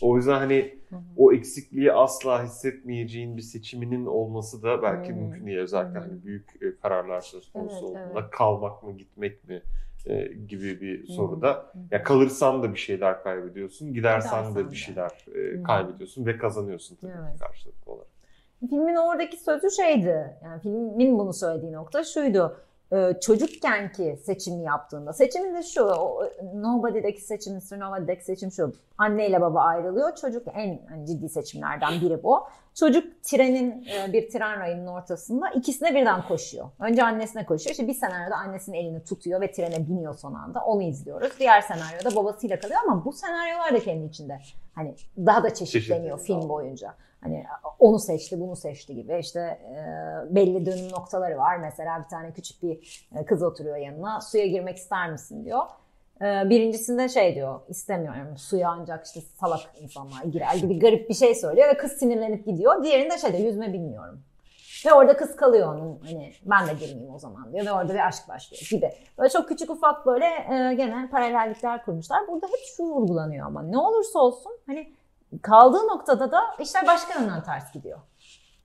O 0.00 0.16
yüzden 0.16 0.38
hani 0.38 0.74
Hı 0.90 0.96
hı. 0.96 1.00
o 1.16 1.32
eksikliği 1.32 1.92
asla 1.92 2.44
hissetmeyeceğin 2.44 3.36
bir 3.36 3.42
seçiminin 3.42 4.06
olması 4.06 4.62
da 4.62 4.82
belki 4.82 5.08
Hmm. 5.12 5.16
mümkün 5.18 5.46
değil. 5.46 5.58
Özellikle 5.58 5.98
Hı 5.98 6.02
hı. 6.04 6.08
hani 6.08 6.24
büyük 6.24 6.62
e, 6.62 6.76
kararlar 6.82 7.20
söz 7.20 7.52
konusu 7.52 7.74
Evet, 7.74 7.82
olduğunda 7.84 8.20
evet. 8.20 8.30
kalmak 8.30 8.82
mı 8.82 8.92
gitmek 8.96 9.48
mi 9.48 9.62
e, 10.06 10.24
gibi 10.48 10.80
bir 10.80 11.06
soruda. 11.06 11.52
Hı. 11.52 11.78
Ya 11.90 12.02
kalırsan 12.02 12.62
da 12.62 12.72
bir 12.72 12.78
şeyler 12.78 13.22
kaybediyorsun, 13.22 13.94
gidersen 13.94 14.42
Gidersen 14.42 14.66
de 14.66 14.70
bir 14.70 14.76
şeyler 14.76 15.10
e, 15.34 15.62
kaybediyorsun 15.62 16.26
ve 16.26 16.38
kazanıyorsun 16.38 16.96
tabii 16.96 17.12
Evet. 17.28 17.40
karşılıklı 17.40 17.92
olarak. 17.92 18.08
Filmin 18.60 18.96
oradaki 18.96 19.36
sözü 19.36 19.70
şeydi. 19.70 20.36
Yani 20.44 20.60
filmin 20.62 21.18
bunu 21.18 21.32
söylediği 21.32 21.72
nokta 21.72 22.04
şuydu. 22.04 22.60
E, 22.92 23.20
çocukkenki 23.20 24.18
seçimi 24.24 24.62
yaptığında 24.62 25.12
seçimin 25.12 25.54
de 25.54 25.62
şu 25.62 25.84
Nobody'deki 26.54 27.20
seçim 27.20 27.54
Mr. 27.54 27.80
Nobody'deki 27.80 28.24
seçim 28.24 28.52
şu 28.52 28.72
anne 28.98 29.28
ile 29.28 29.40
baba 29.40 29.60
ayrılıyor 29.60 30.14
çocuk 30.14 30.46
en 30.54 30.80
hani 30.88 31.06
ciddi 31.06 31.28
seçimlerden 31.28 32.00
biri 32.00 32.22
bu. 32.22 32.40
Çocuk 32.74 33.22
trenin 33.22 33.84
e, 33.84 34.12
bir 34.12 34.30
tren 34.30 34.60
rayının 34.60 34.86
ortasında 34.86 35.50
ikisine 35.50 35.94
birden 35.94 36.28
koşuyor. 36.28 36.70
Önce 36.80 37.04
annesine 37.04 37.46
koşuyor 37.46 37.70
işte 37.70 37.88
bir 37.88 37.94
senaryoda 37.94 38.36
annesinin 38.36 38.76
elini 38.76 39.04
tutuyor 39.04 39.40
ve 39.40 39.52
trene 39.52 39.88
biniyor 39.88 40.14
son 40.14 40.34
anda. 40.34 40.60
Onu 40.64 40.82
izliyoruz. 40.82 41.32
Diğer 41.38 41.60
senaryoda 41.60 42.16
babasıyla 42.16 42.60
kalıyor 42.60 42.80
ama 42.86 43.04
bu 43.04 43.12
senaryolar 43.12 43.74
da 43.74 43.80
kendi 43.80 44.06
içinde. 44.06 44.38
Hani 44.74 44.94
daha 45.16 45.42
da 45.42 45.54
çeşitleniyor 45.54 46.18
Çeşitli. 46.18 46.40
film 46.40 46.48
boyunca 46.48 46.94
hani 47.20 47.44
onu 47.78 47.98
seçti 47.98 48.40
bunu 48.40 48.56
seçti 48.56 48.94
gibi 48.94 49.18
işte 49.18 49.40
e, 49.40 50.34
belli 50.34 50.66
dönüm 50.66 50.90
noktaları 50.90 51.38
var 51.38 51.56
mesela 51.56 52.02
bir 52.04 52.08
tane 52.08 52.32
küçük 52.32 52.62
bir 52.62 53.08
e, 53.16 53.24
kız 53.24 53.42
oturuyor 53.42 53.76
yanına. 53.76 54.20
Suya 54.20 54.46
girmek 54.46 54.76
ister 54.76 55.10
misin 55.10 55.44
diyor. 55.44 55.62
E, 56.22 56.50
Birincisinde 56.50 57.08
şey 57.08 57.34
diyor 57.34 57.60
istemiyorum 57.68 58.36
suya 58.36 58.70
ancak 58.70 59.06
işte 59.06 59.20
salak 59.20 59.60
insanlar 59.80 60.24
girer 60.24 60.54
gibi 60.54 60.78
garip 60.78 61.08
bir 61.08 61.14
şey 61.14 61.34
söylüyor 61.34 61.68
ve 61.68 61.76
kız 61.76 61.92
sinirlenip 61.92 62.46
gidiyor. 62.46 62.82
Diğerinde 62.84 63.18
şey 63.18 63.32
diyor 63.32 63.44
yüzme 63.44 63.72
bilmiyorum. 63.72 64.22
Ve 64.86 64.92
orada 64.92 65.16
kız 65.16 65.36
kalıyor 65.36 65.74
onun 65.74 66.00
hani 66.06 66.32
ben 66.44 66.66
de 66.66 66.72
girmeyeyim 66.72 67.14
o 67.14 67.18
zaman 67.18 67.52
diyor 67.52 67.66
ve 67.66 67.72
orada 67.72 67.94
bir 67.94 68.06
aşk 68.06 68.28
başlıyor 68.28 68.68
gibi. 68.70 68.92
Böyle 69.18 69.28
çok 69.28 69.48
küçük 69.48 69.70
ufak 69.70 70.06
böyle 70.06 70.24
e, 70.24 70.74
gene 70.74 71.08
paralellikler 71.10 71.84
kurmuşlar. 71.84 72.28
Burada 72.28 72.46
hep 72.46 72.60
şu 72.76 72.82
vurgulanıyor 72.82 73.46
ama 73.46 73.62
ne 73.62 73.78
olursa 73.78 74.18
olsun 74.18 74.52
hani 74.66 74.92
kaldığı 75.42 75.86
noktada 75.86 76.32
da 76.32 76.40
işler 76.60 76.86
başka 76.86 77.20
yönden 77.20 77.42
ters 77.42 77.72
gidiyor. 77.72 77.98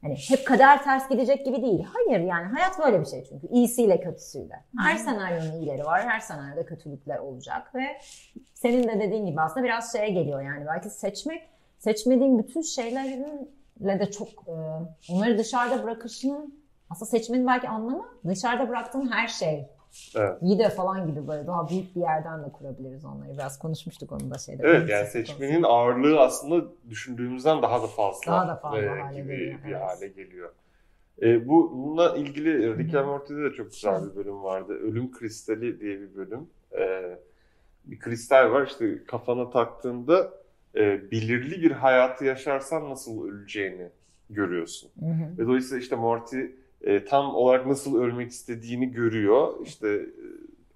Hani 0.01 0.15
hep 0.15 0.47
kader 0.47 0.83
ters 0.83 1.09
gidecek 1.09 1.45
gibi 1.45 1.61
değil. 1.61 1.85
Hayır 1.93 2.19
yani 2.19 2.45
hayat 2.45 2.79
böyle 2.79 3.01
bir 3.01 3.05
şey 3.05 3.23
çünkü. 3.29 3.47
İyisiyle 3.47 3.99
kötüsüyle. 3.99 4.63
Her 4.77 4.97
senaryonun 4.97 5.51
iyileri 5.51 5.85
var, 5.85 6.01
her 6.01 6.19
senaryoda 6.19 6.65
kötülükler 6.65 7.17
olacak 7.17 7.75
ve 7.75 7.83
senin 8.53 8.83
de 8.83 8.99
dediğin 8.99 9.25
gibi 9.25 9.41
aslında 9.41 9.63
biraz 9.65 9.91
şeye 9.91 10.09
geliyor 10.09 10.41
yani 10.41 10.65
belki 10.67 10.89
seçmek, 10.89 11.49
seçmediğin 11.79 12.39
bütün 12.39 12.61
şeylerle 12.61 13.99
de 13.99 14.11
çok 14.11 14.29
e, 14.29 14.53
onları 15.11 15.37
dışarıda 15.37 15.83
bırakışının 15.83 16.63
aslında 16.89 17.09
seçmenin 17.09 17.47
belki 17.47 17.69
anlamı 17.69 18.05
dışarıda 18.27 18.69
bıraktığın 18.69 19.11
her 19.11 19.27
şey. 19.27 19.69
Evet. 20.15 20.37
İyi 20.41 20.59
de 20.59 20.69
falan 20.69 21.07
gibi 21.07 21.27
böyle 21.27 21.47
daha 21.47 21.69
büyük 21.69 21.95
bir 21.95 22.01
yerden 22.01 22.45
de 22.45 22.51
kurabiliriz 22.51 23.05
onları. 23.05 23.33
Biraz 23.33 23.59
konuşmuştuk 23.59 24.11
onu 24.11 24.31
da 24.31 24.37
şeyde. 24.37 24.63
Evet 24.65 24.89
yani 24.89 25.07
seçmenin 25.07 25.63
ağırlığı 25.63 26.19
aslında 26.19 26.65
düşündüğümüzden 26.89 27.61
daha 27.61 27.83
da 27.83 27.87
fazla, 27.87 28.31
Daha 28.31 28.47
da 28.47 28.55
fazla 28.55 28.81
e, 28.81 28.87
hale 28.87 29.21
gibi 29.21 29.37
geliyor, 29.37 29.59
bir 29.65 29.71
evet. 29.71 29.81
hale 29.81 30.07
geliyor. 30.07 30.51
E, 31.21 31.47
bu 31.47 31.71
bununla 31.73 32.15
ilgili 32.15 32.77
Rick 32.77 32.95
and 32.95 33.05
Morty'de 33.05 33.43
de 33.43 33.53
çok 33.53 33.71
güzel 33.71 34.09
bir 34.11 34.15
bölüm 34.15 34.43
vardı. 34.43 34.73
Ölüm 34.73 35.11
Kristali 35.11 35.79
diye 35.79 35.99
bir 35.99 36.15
bölüm. 36.15 36.49
E, 36.79 37.17
bir 37.85 37.99
kristal 37.99 38.51
var 38.51 38.67
işte 38.67 39.03
kafana 39.07 39.49
taktığında 39.49 40.33
e, 40.75 41.11
belirli 41.11 41.61
bir 41.61 41.71
hayatı 41.71 42.25
yaşarsan 42.25 42.89
nasıl 42.89 43.27
öleceğini 43.27 43.89
görüyorsun. 44.29 44.91
Hı 44.99 45.05
hı. 45.05 45.37
Ve 45.37 45.47
dolayısıyla 45.47 45.81
işte 45.81 45.95
Morty 45.95 46.41
e, 46.83 47.05
tam 47.05 47.35
olarak 47.35 47.67
nasıl 47.67 48.01
ölmek 48.01 48.31
istediğini 48.31 48.91
görüyor. 48.91 49.53
İşte 49.63 49.87
e, 49.87 50.05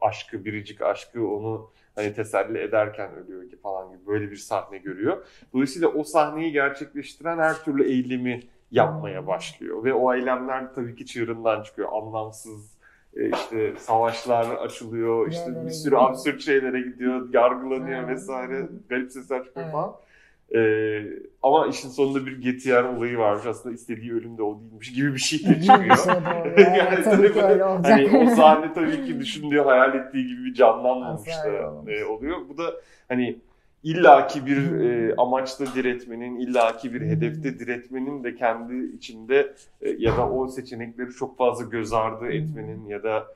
aşkı, 0.02 0.46
biricik 0.46 0.82
aşkı 0.82 1.28
onu 1.28 1.72
hani 1.96 2.14
teselli 2.14 2.58
ederken 2.58 3.12
ölüyor 3.16 3.50
ki 3.50 3.58
falan 3.58 3.90
gibi 3.90 4.08
böyle 4.08 4.32
bir 4.32 4.36
sahne 4.36 4.78
görüyor. 4.78 5.26
Dolayısıyla 5.54 5.88
o 5.88 6.04
sahneyi 6.04 6.52
gerçekleştiren 6.52 7.38
her 7.38 7.64
türlü 7.64 7.90
eylemi 7.90 8.44
yapmaya 8.72 9.28
başlıyor. 9.28 9.84
Ve 9.84 9.94
o 9.94 10.16
eylemler 10.16 10.74
tabii 10.74 10.96
ki 10.96 11.06
çığırından 11.06 11.64
çıkıyor. 11.64 11.90
Anlamsız 11.92 12.78
e, 13.16 13.30
işte 13.30 13.74
savaşlar 13.78 14.56
açılıyor, 14.56 15.32
işte 15.32 15.66
bir 15.66 15.72
sürü 15.72 15.96
absürt 15.98 16.42
şeylere 16.42 16.82
gidiyor, 16.82 17.34
yargılanıyor 17.34 18.08
vesaire, 18.08 18.68
garip 18.90 19.12
sesler 19.12 19.44
çıkıyor 19.44 19.72
falan. 19.72 19.96
Ee, 20.56 21.04
ama 21.44 21.68
işin 21.68 21.90
sonunda 21.90 22.26
bir 22.26 22.42
GTR 22.42 22.84
olayı 22.84 23.18
varmış. 23.18 23.46
Aslında 23.46 23.76
istediği 23.76 24.14
ölüm 24.14 24.38
de 24.38 24.44
o 24.44 24.60
değilmiş 24.62 24.94
gibi 24.94 25.14
bir 25.14 25.20
şey 25.20 25.40
de 25.40 25.50
Bir 25.50 25.62
çıkıyor. 25.62 25.98
şey 25.98 26.14
doğru. 26.14 26.54
Evet, 26.58 27.04
tabii 27.04 27.34
ki 27.34 27.44
öyle 27.44 27.66
olacak. 27.66 27.92
Hani 27.92 28.18
o 28.32 28.36
sahne 28.36 28.74
tabii 28.74 29.06
ki 29.06 29.20
düşündüğü, 29.20 29.60
hayal 29.60 29.96
ettiği 29.96 30.28
gibi 30.28 30.46
bir 30.46 30.54
canlanmamış 30.54 31.28
da 31.46 31.92
e, 31.92 32.06
oluyor. 32.06 32.38
Bu 32.50 32.58
da 32.58 32.74
hani 33.08 33.36
illaki 33.84 34.46
bir 34.46 34.58
Hmm. 34.58 35.10
e, 35.10 35.14
amaçla 35.18 35.66
diretmenin, 35.76 36.40
illaki 36.40 36.94
bir 36.94 37.02
Hmm. 37.02 37.08
hedefte 37.10 37.60
diretmenin 37.60 38.24
de 38.24 38.36
kendi 38.36 38.96
içinde 38.96 39.54
e, 39.82 39.90
ya 39.90 40.18
da 40.18 40.30
o 40.30 40.48
seçenekleri 40.48 41.10
çok 41.10 41.38
fazla 41.38 41.66
göz 41.66 41.94
ardı 41.94 42.20
Hmm. 42.26 42.32
etmenin 42.32 42.86
ya 42.88 43.04
da 43.04 43.28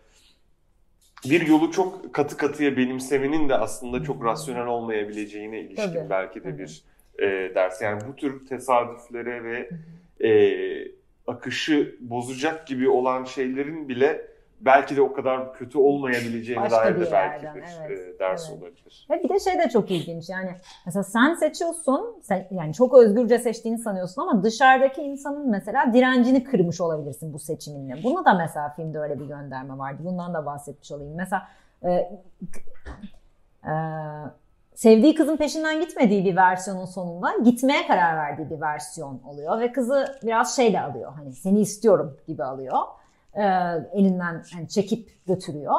bir 1.29 1.47
yolu 1.47 1.71
çok 1.71 2.13
katı 2.13 2.37
katıya 2.37 2.77
benimsemenin 2.77 3.49
de 3.49 3.55
aslında 3.55 4.03
çok 4.03 4.15
Hmm. 4.19 4.25
rasyonel 4.25 4.65
olmayabileceğine 4.65 5.59
ilişkin 5.61 5.93
Tabii, 5.93 6.09
belki 6.09 6.39
de 6.39 6.43
tabii. 6.51 6.57
bir 6.63 6.81
e, 7.21 7.55
ders. 7.55 7.81
Yani 7.81 8.01
bu 8.07 8.15
tür 8.15 8.45
tesadüflere 8.45 9.43
ve 9.43 9.69
e, 10.27 10.31
akışı 11.27 11.95
bozacak 11.99 12.67
gibi 12.67 12.89
olan 12.89 13.23
şeylerin 13.23 13.89
bile 13.89 14.31
belki 14.61 14.95
de 14.95 15.01
o 15.01 15.13
kadar 15.13 15.53
kötü 15.53 15.77
olmayabileceğine 15.77 16.71
dair 16.71 16.95
bir 16.95 17.01
de 17.01 17.11
belki 17.11 17.45
yerden, 17.45 17.55
bir 17.55 17.87
evet, 17.87 18.15
e, 18.15 18.19
ders 18.19 18.49
evet. 18.49 18.61
olabilir. 18.61 19.07
Ve 19.09 19.23
bir 19.23 19.29
de 19.29 19.39
şey 19.39 19.59
de 19.59 19.69
çok 19.69 19.91
ilginç 19.91 20.29
yani 20.29 20.49
mesela 20.85 21.03
sen 21.03 21.33
seçiyorsun 21.33 22.19
sen, 22.21 22.47
yani 22.51 22.73
çok 22.73 22.93
özgürce 22.93 23.39
seçtiğini 23.39 23.77
sanıyorsun 23.77 24.21
ama 24.21 24.43
dışarıdaki 24.43 25.01
insanın 25.01 25.49
mesela 25.49 25.93
direncini 25.93 26.43
kırmış 26.43 26.81
olabilirsin 26.81 27.33
bu 27.33 27.39
seçiminle. 27.39 28.03
Bunu 28.03 28.25
da 28.25 28.33
mesela 28.33 28.69
filmde 28.69 28.99
öyle 28.99 29.19
bir 29.19 29.25
gönderme 29.25 29.77
vardı. 29.77 30.01
Bundan 30.05 30.33
da 30.33 30.45
bahsetmiş 30.45 30.91
olayım. 30.91 31.13
Mesela 31.17 31.47
e, 31.83 31.89
e, 33.65 33.73
sevdiği 34.75 35.15
kızın 35.15 35.37
peşinden 35.37 35.81
gitmediği 35.81 36.25
bir 36.25 36.35
versiyonun 36.35 36.85
sonunda 36.85 37.37
gitmeye 37.43 37.87
karar 37.87 38.17
verdiği 38.17 38.49
bir 38.49 38.61
versiyon 38.61 39.21
oluyor 39.25 39.59
ve 39.59 39.71
kızı 39.71 40.19
biraz 40.23 40.55
şeyle 40.55 40.81
alıyor 40.81 41.13
hani 41.15 41.33
seni 41.33 41.59
istiyorum 41.59 42.17
gibi 42.27 42.43
alıyor. 42.43 42.77
E, 43.33 43.43
elinden 43.93 44.43
hani 44.53 44.69
çekip 44.69 45.27
götürüyor. 45.27 45.75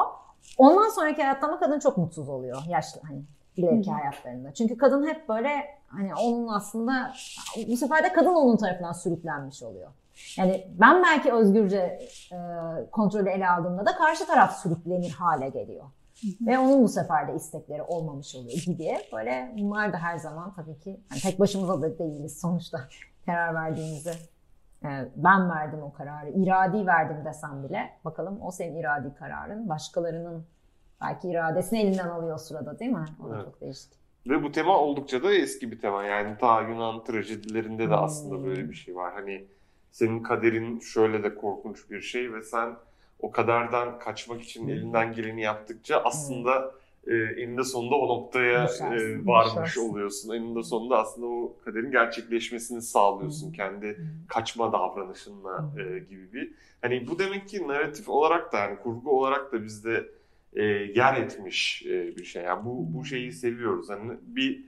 Ondan 0.57 0.89
sonraki 0.89 1.21
hayatta 1.21 1.47
ama 1.47 1.59
kadın 1.59 1.79
çok 1.79 1.97
mutsuz 1.97 2.29
oluyor 2.29 2.57
yaşlı 2.69 3.01
hani 3.07 3.21
ileriki 3.57 3.91
hayatlarında. 3.91 4.53
Çünkü 4.53 4.77
kadın 4.77 5.07
hep 5.07 5.29
böyle 5.29 5.49
hani 5.87 6.15
onun 6.15 6.47
aslında 6.47 7.13
bu 7.67 7.77
sefer 7.77 8.03
de 8.03 8.13
kadın 8.13 8.35
onun 8.35 8.57
tarafından 8.57 8.91
sürüklenmiş 8.91 9.63
oluyor. 9.63 9.89
Yani 10.37 10.67
ben 10.79 11.03
belki 11.03 11.33
özgürce 11.33 11.99
e, 12.31 12.37
kontrolü 12.91 13.29
ele 13.29 13.49
aldığımda 13.49 13.85
da 13.85 13.95
karşı 13.95 14.27
taraf 14.27 14.57
sürüklenir 14.57 15.11
hale 15.11 15.49
geliyor. 15.49 15.85
Ve 16.41 16.59
onun 16.59 16.83
bu 16.83 16.87
sefer 16.87 17.27
de 17.27 17.35
istekleri 17.35 17.81
olmamış 17.81 18.35
oluyor 18.35 18.57
gibi. 18.65 18.97
Böyle 19.13 19.53
bunlar 19.57 19.93
da 19.93 19.97
her 19.97 20.17
zaman 20.17 20.53
tabii 20.55 20.79
ki 20.79 20.99
hani 21.09 21.21
tek 21.21 21.39
başımıza 21.39 21.81
da 21.81 21.99
değiliz 21.99 22.41
sonuçta 22.41 22.87
karar 23.25 23.55
verdiğimizi. 23.55 24.11
e, 24.83 24.89
ben 25.15 25.49
verdim 25.49 25.79
o 25.83 25.93
kararı, 25.93 26.29
iradi 26.29 26.87
verdim 26.87 27.17
desem 27.25 27.63
bile 27.63 27.89
bakalım 28.05 28.39
o 28.41 28.51
senin 28.51 28.75
iradi 28.77 29.13
kararın 29.19 29.69
başkalarının 29.69 30.45
belki 31.01 31.29
iradesini 31.29 31.79
elinden 31.79 32.07
alıyor 32.09 32.35
o 32.35 32.37
sırada 32.37 32.79
değil 32.79 32.91
mi? 32.91 33.05
O 33.25 33.29
da 33.29 33.35
Evet. 33.35 33.45
çok 33.45 33.61
değişik. 33.61 33.91
Ve 34.27 34.43
bu 34.43 34.51
tema 34.51 34.77
oldukça 34.77 35.23
da 35.23 35.33
eski 35.33 35.71
bir 35.71 35.79
tema. 35.79 36.03
Yani 36.05 36.37
ta 36.37 36.61
Yunan 36.61 37.03
trajedilerinde 37.03 37.89
de 37.89 37.95
aslında 37.95 38.35
Hmm. 38.35 38.45
böyle 38.45 38.69
bir 38.69 38.75
şey 38.75 38.95
var. 38.95 39.13
Hani 39.13 39.45
senin 39.91 40.23
kaderin 40.23 40.79
şöyle 40.79 41.23
de 41.23 41.35
korkunç 41.35 41.89
bir 41.89 42.01
şey 42.01 42.33
ve 42.33 42.43
sen 42.43 42.75
o 43.23 43.31
kaderden 43.31 43.99
kaçmak 43.99 44.41
için 44.43 44.69
elinden 44.69 45.13
geleni 45.13 45.41
yaptıkça 45.41 46.01
aslında 46.05 46.75
e, 47.07 47.15
eninde 47.15 47.63
sonunda 47.63 47.95
o 47.95 48.09
noktaya 48.09 48.77
e, 48.91 49.27
varmış 49.27 49.55
düşersin. 49.55 49.81
oluyorsun. 49.81 50.33
Eninde 50.35 50.63
sonunda 50.63 50.99
aslında 50.99 51.27
o 51.27 51.57
kaderin 51.65 51.91
gerçekleşmesini 51.91 52.81
sağlıyorsun 52.81 53.47
Hmm. 53.47 53.53
kendi 53.53 53.99
kaçma 54.27 54.73
davranışınla 54.73 55.73
e, 55.79 55.99
gibi 55.99 56.33
bir. 56.33 56.53
Hani 56.81 57.07
bu 57.07 57.19
demek 57.19 57.49
ki 57.49 57.67
narratif 57.67 58.09
olarak 58.09 58.53
da 58.53 58.59
yani 58.59 58.79
kurgu 58.79 59.19
olarak 59.19 59.53
da 59.53 59.63
bizde 59.63 60.11
e, 60.53 60.63
yer 60.65 61.15
etmiş 61.21 61.83
e, 61.85 62.17
bir 62.17 62.23
şey. 62.25 62.43
Yani 62.43 62.65
bu 62.65 62.93
bu 62.93 63.05
şeyi 63.05 63.33
seviyoruz. 63.33 63.89
Hani 63.89 64.13
bir 64.21 64.63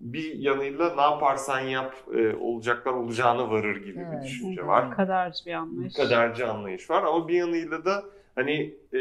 bir 0.00 0.34
yanıyla 0.38 0.94
ne 0.94 1.00
yaparsan 1.00 1.60
yap 1.60 1.94
e, 2.14 2.34
olacaklar 2.36 2.92
olacağına 2.92 3.50
varır 3.50 3.84
gibi 3.84 3.98
Evet. 4.08 4.20
bir 4.22 4.26
düşünce 4.26 4.66
var. 4.66 4.90
Kaderci 4.96 5.46
bir 5.46 5.52
anlayış. 5.52 5.94
Kaderci 5.94 6.44
anlayış 6.44 6.90
var 6.90 7.02
ama 7.02 7.28
bir 7.28 7.34
yanıyla 7.34 7.84
da 7.84 8.04
hani 8.34 8.74
e, 8.92 8.98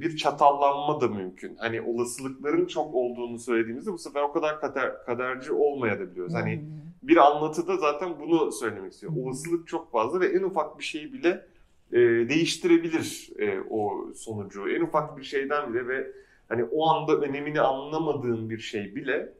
bir 0.00 0.16
çatallanma 0.16 1.00
da 1.00 1.08
mümkün. 1.08 1.56
Hani 1.56 1.80
olasılıkların 1.82 2.66
çok 2.66 2.94
olduğunu 2.94 3.38
söylediğimizde 3.38 3.92
bu 3.92 3.98
sefer 3.98 4.22
o 4.22 4.32
kadar 4.32 4.60
kader, 4.60 5.04
kaderci 5.06 5.52
olmayabiliyoruz. 5.52 6.34
Hani 6.34 6.56
Hmm. 6.56 7.08
bir 7.08 7.16
anlatıda 7.16 7.76
zaten 7.76 8.14
bunu 8.20 8.52
söylemek 8.52 8.92
istiyor. 8.92 9.12
Hı. 9.12 9.20
Olasılık 9.20 9.68
çok 9.68 9.92
fazla 9.92 10.20
ve 10.20 10.26
en 10.26 10.42
ufak 10.42 10.78
bir 10.78 10.84
şey 10.84 11.12
bile 11.12 11.46
e, 11.92 11.98
değiştirebilir 12.28 13.30
e, 13.38 13.60
o 13.70 14.06
sonucu. 14.14 14.68
En 14.68 14.80
ufak 14.80 15.18
bir 15.18 15.22
şeyden 15.22 15.74
bile 15.74 15.88
ve 15.88 16.06
hani 16.48 16.64
o 16.64 16.88
anda 16.88 17.16
önemini 17.16 17.60
anlamadığın 17.60 18.50
bir 18.50 18.58
şey 18.58 18.94
bile 18.94 19.32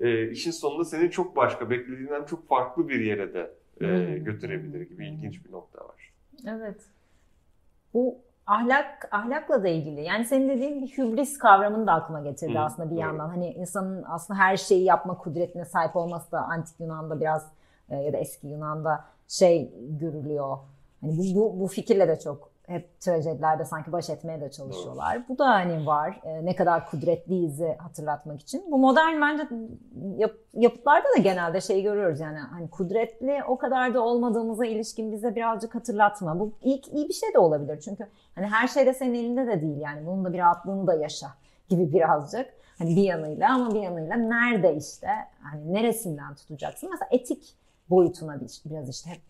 e, 0.00 0.30
işin 0.30 0.50
sonunda 0.50 0.84
seni 0.84 1.10
çok 1.10 1.36
başka, 1.36 1.70
beklediğinden 1.70 2.24
çok 2.24 2.48
farklı 2.48 2.88
bir 2.88 3.00
yere 3.00 3.34
de 3.34 3.50
e, 3.80 3.86
Hı. 3.86 4.16
götürebilir 4.18 4.80
gibi 4.80 5.08
ilginç 5.08 5.44
bir 5.44 5.52
nokta 5.52 5.78
var. 5.84 6.12
Evet. 6.46 6.80
Bu 7.94 8.18
ahlak 8.46 9.08
ahlakla 9.10 9.62
da 9.62 9.68
ilgili. 9.68 10.00
Yani 10.02 10.24
senin 10.24 10.48
dediğin 10.48 10.82
bir 10.82 10.88
hübris 10.88 11.38
kavramını 11.38 11.86
da 11.86 11.92
aklıma 11.92 12.20
getirdi 12.20 12.54
Hı, 12.54 12.60
aslında 12.60 12.90
bir 12.90 12.94
doğru. 12.94 13.00
yandan. 13.00 13.28
Hani 13.28 13.52
insanın 13.52 14.04
aslında 14.08 14.40
her 14.40 14.56
şeyi 14.56 14.84
yapma 14.84 15.18
kudretine 15.18 15.64
sahip 15.64 15.96
olması 15.96 16.32
da 16.32 16.40
antik 16.42 16.80
Yunan'da 16.80 17.20
biraz 17.20 17.52
e, 17.90 17.96
ya 17.96 18.12
da 18.12 18.16
eski 18.16 18.46
Yunan'da 18.46 19.04
şey 19.28 19.72
görülüyor. 20.00 20.58
Hani 21.00 21.18
bu, 21.18 21.34
bu, 21.34 21.60
bu 21.60 21.66
fikirle 21.66 22.08
de 22.08 22.18
çok 22.20 22.49
hep 22.70 23.00
trajedilerde 23.00 23.64
sanki 23.64 23.92
baş 23.92 24.10
etmeye 24.10 24.40
de 24.40 24.50
çalışıyorlar. 24.50 25.28
Bu 25.28 25.38
da 25.38 25.46
hani 25.46 25.86
var. 25.86 26.20
E, 26.24 26.44
ne 26.44 26.56
kadar 26.56 26.90
kudretliyizi 26.90 27.76
hatırlatmak 27.78 28.40
için. 28.40 28.70
Bu 28.70 28.78
modern 28.78 29.20
bence 29.20 29.42
yap, 30.16 30.30
yapıtlarda 30.54 31.04
da 31.16 31.20
genelde 31.22 31.60
şey 31.60 31.82
görüyoruz 31.82 32.20
yani 32.20 32.38
hani 32.38 32.70
kudretli 32.70 33.40
o 33.48 33.58
kadar 33.58 33.94
da 33.94 34.00
olmadığımıza 34.02 34.66
ilişkin 34.66 35.12
bize 35.12 35.34
birazcık 35.36 35.74
hatırlatma. 35.74 36.40
Bu 36.40 36.52
iyi, 36.62 36.82
iyi 36.92 37.08
bir 37.08 37.14
şey 37.14 37.34
de 37.34 37.38
olabilir 37.38 37.80
çünkü 37.80 38.06
hani 38.34 38.46
her 38.46 38.68
şey 38.68 38.86
de 38.86 38.94
senin 38.94 39.14
elinde 39.14 39.46
de 39.46 39.60
değil 39.62 39.80
yani 39.80 40.06
bunun 40.06 40.24
da 40.24 40.32
bir 40.32 40.38
rahatlığını 40.38 40.86
da 40.86 40.94
yaşa 40.94 41.26
gibi 41.68 41.92
birazcık. 41.92 42.46
Hani 42.78 42.96
bir 42.96 43.02
yanıyla 43.02 43.54
ama 43.54 43.74
bir 43.74 43.80
yanıyla 43.80 44.16
nerede 44.16 44.76
işte 44.76 45.08
hani 45.42 45.72
neresinden 45.72 46.34
tutacaksın? 46.34 46.90
Mesela 46.90 47.08
etik 47.10 47.54
boyutuna 47.90 48.40
bir- 48.40 48.60
biraz 48.64 48.88
işte 48.88 49.10
hep 49.10 49.20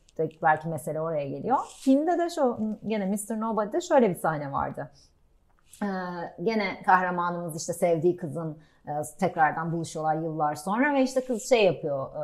belki 0.42 0.68
mesele 0.68 1.00
oraya 1.00 1.28
geliyor. 1.28 1.58
Filmde 1.80 2.18
de 2.18 2.30
şu 2.30 2.58
gene 2.86 3.06
Mr. 3.06 3.40
Nobody'de 3.40 3.80
şöyle 3.80 4.10
bir 4.10 4.14
sahne 4.14 4.52
vardı. 4.52 4.90
Ee, 5.82 5.86
gene 6.42 6.82
kahramanımız 6.82 7.56
işte 7.56 7.72
sevdiği 7.72 8.16
kızın 8.16 8.58
e, 8.86 8.92
tekrardan 9.18 9.72
buluşuyorlar 9.72 10.14
yıllar 10.14 10.54
sonra 10.54 10.94
ve 10.94 11.02
işte 11.02 11.24
kız 11.24 11.48
şey 11.48 11.64
yapıyor 11.64 12.10
e, 12.14 12.20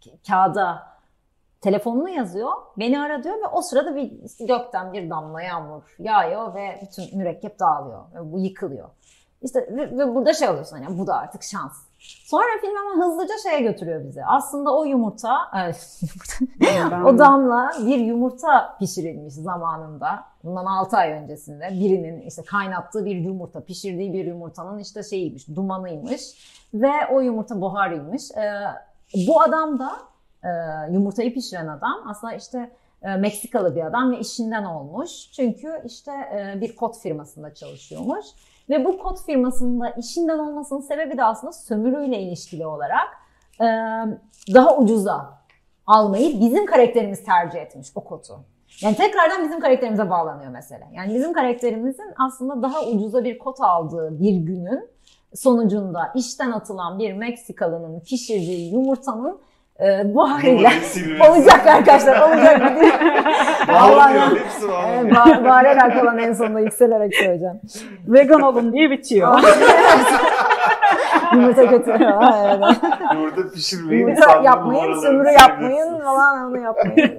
ka- 0.00 0.26
kağıda 0.28 0.82
telefonunu 1.60 2.08
yazıyor 2.08 2.52
beni 2.78 3.00
ara 3.00 3.24
diyor 3.24 3.34
ve 3.34 3.46
o 3.46 3.62
sırada 3.62 3.96
bir 3.96 4.12
gökten 4.46 4.92
bir 4.92 5.10
damla 5.10 5.42
yağmur 5.42 5.96
yağıyor 5.98 6.54
ve 6.54 6.80
bütün 6.82 7.18
mürekkep 7.18 7.58
dağılıyor 7.58 8.02
ve 8.14 8.32
bu 8.32 8.38
yıkılıyor. 8.40 8.88
İşte 9.42 9.76
ve, 9.76 9.98
ve 9.98 10.14
burada 10.14 10.34
şey 10.34 10.48
oluyorsun 10.48 10.82
hani 10.82 10.98
bu 10.98 11.06
da 11.06 11.14
artık 11.14 11.42
şans. 11.42 11.87
Sonra 11.98 12.46
film 12.60 12.74
ama 12.76 13.06
hızlıca 13.06 13.34
şeye 13.42 13.60
götürüyor 13.60 14.04
bizi. 14.04 14.24
Aslında 14.24 14.76
o 14.76 14.84
yumurta, 14.84 15.38
Ben- 15.54 15.74
o 17.04 17.18
damla 17.18 17.70
bir 17.86 17.98
yumurta 17.98 18.76
pişirilmiş 18.78 19.34
zamanında. 19.34 20.24
Bundan 20.44 20.64
6 20.64 20.96
ay 20.96 21.12
öncesinde 21.12 21.68
birinin 21.70 22.20
işte 22.20 22.42
kaynattığı 22.42 23.04
bir 23.04 23.16
yumurta, 23.16 23.64
pişirdiği 23.64 24.12
bir 24.12 24.24
yumurtanın 24.24 24.78
işte 24.78 25.02
şeyiymiş, 25.02 25.48
dumanıymış 25.48 26.22
ve 26.74 26.92
o 27.12 27.20
yumurta 27.20 27.60
buharıymış. 27.60 28.30
Ee, 28.30 28.52
bu 29.26 29.42
adam 29.42 29.78
da 29.78 29.92
e, 30.44 30.50
yumurtayı 30.92 31.34
pişiren 31.34 31.68
adam 31.68 32.04
aslında 32.08 32.32
işte 32.32 32.70
e, 33.02 33.16
Meksikalı 33.16 33.76
bir 33.76 33.86
adam 33.86 34.12
ve 34.12 34.18
işinden 34.18 34.64
olmuş. 34.64 35.32
Çünkü 35.32 35.82
işte 35.84 36.12
e, 36.12 36.60
bir 36.60 36.76
kod 36.76 36.94
firmasında 36.94 37.54
çalışıyormuş. 37.54 38.26
Ve 38.70 38.84
bu 38.84 38.98
kod 38.98 39.16
firmasında 39.26 39.90
işinden 39.90 40.38
olmasının 40.38 40.80
sebebi 40.80 41.18
de 41.18 41.24
aslında 41.24 41.52
sömürüyle 41.52 42.18
ilişkili 42.18 42.66
olarak 42.66 43.08
e, 43.60 43.66
daha 44.54 44.76
ucuza 44.76 45.38
almayı 45.86 46.40
bizim 46.40 46.66
karakterimiz 46.66 47.24
tercih 47.24 47.58
etmiş 47.58 47.88
o 47.94 48.04
kodu. 48.04 48.44
Yani 48.82 48.96
tekrardan 48.96 49.44
bizim 49.44 49.60
karakterimize 49.60 50.10
bağlanıyor 50.10 50.50
mesele. 50.50 50.88
Yani 50.92 51.14
bizim 51.14 51.32
karakterimizin 51.32 52.14
aslında 52.18 52.62
daha 52.62 52.86
ucuza 52.86 53.24
bir 53.24 53.38
kot 53.38 53.60
aldığı 53.60 54.20
bir 54.20 54.36
günün 54.36 54.88
sonucunda 55.34 56.12
işten 56.14 56.50
atılan 56.50 56.98
bir 56.98 57.12
Meksikalının 57.12 58.00
pişirdiği 58.00 58.72
yumurtanın 58.72 59.40
e, 59.80 60.14
buharıyla 60.14 60.70
olacak 61.30 61.66
arkadaşlar 61.66 62.20
olacak 62.28 62.60
bağlanıyor. 63.68 64.22
Evet, 64.88 65.14
bağ- 65.14 65.44
bağırarak 65.44 65.94
falan 66.00 66.18
en 66.18 66.32
sonunda 66.32 66.60
yükselerek 66.60 67.14
söyleyeceğim. 67.14 67.60
Vegan 68.06 68.40
olun 68.40 68.72
diye 68.72 68.90
bitiyor. 68.90 69.38
Yumurta 71.32 71.68
kötü. 71.68 71.92
Ha, 71.92 72.46
evet. 72.58 72.76
Yumurta 73.14 73.50
pişirmeyin. 73.54 74.00
Yumurta 74.08 74.40
yapmayın, 74.42 75.00
sömürü 75.00 75.28
yapmayın 75.30 75.98
falan 76.00 76.46
onu 76.46 76.58
yapmayın. 76.60 77.18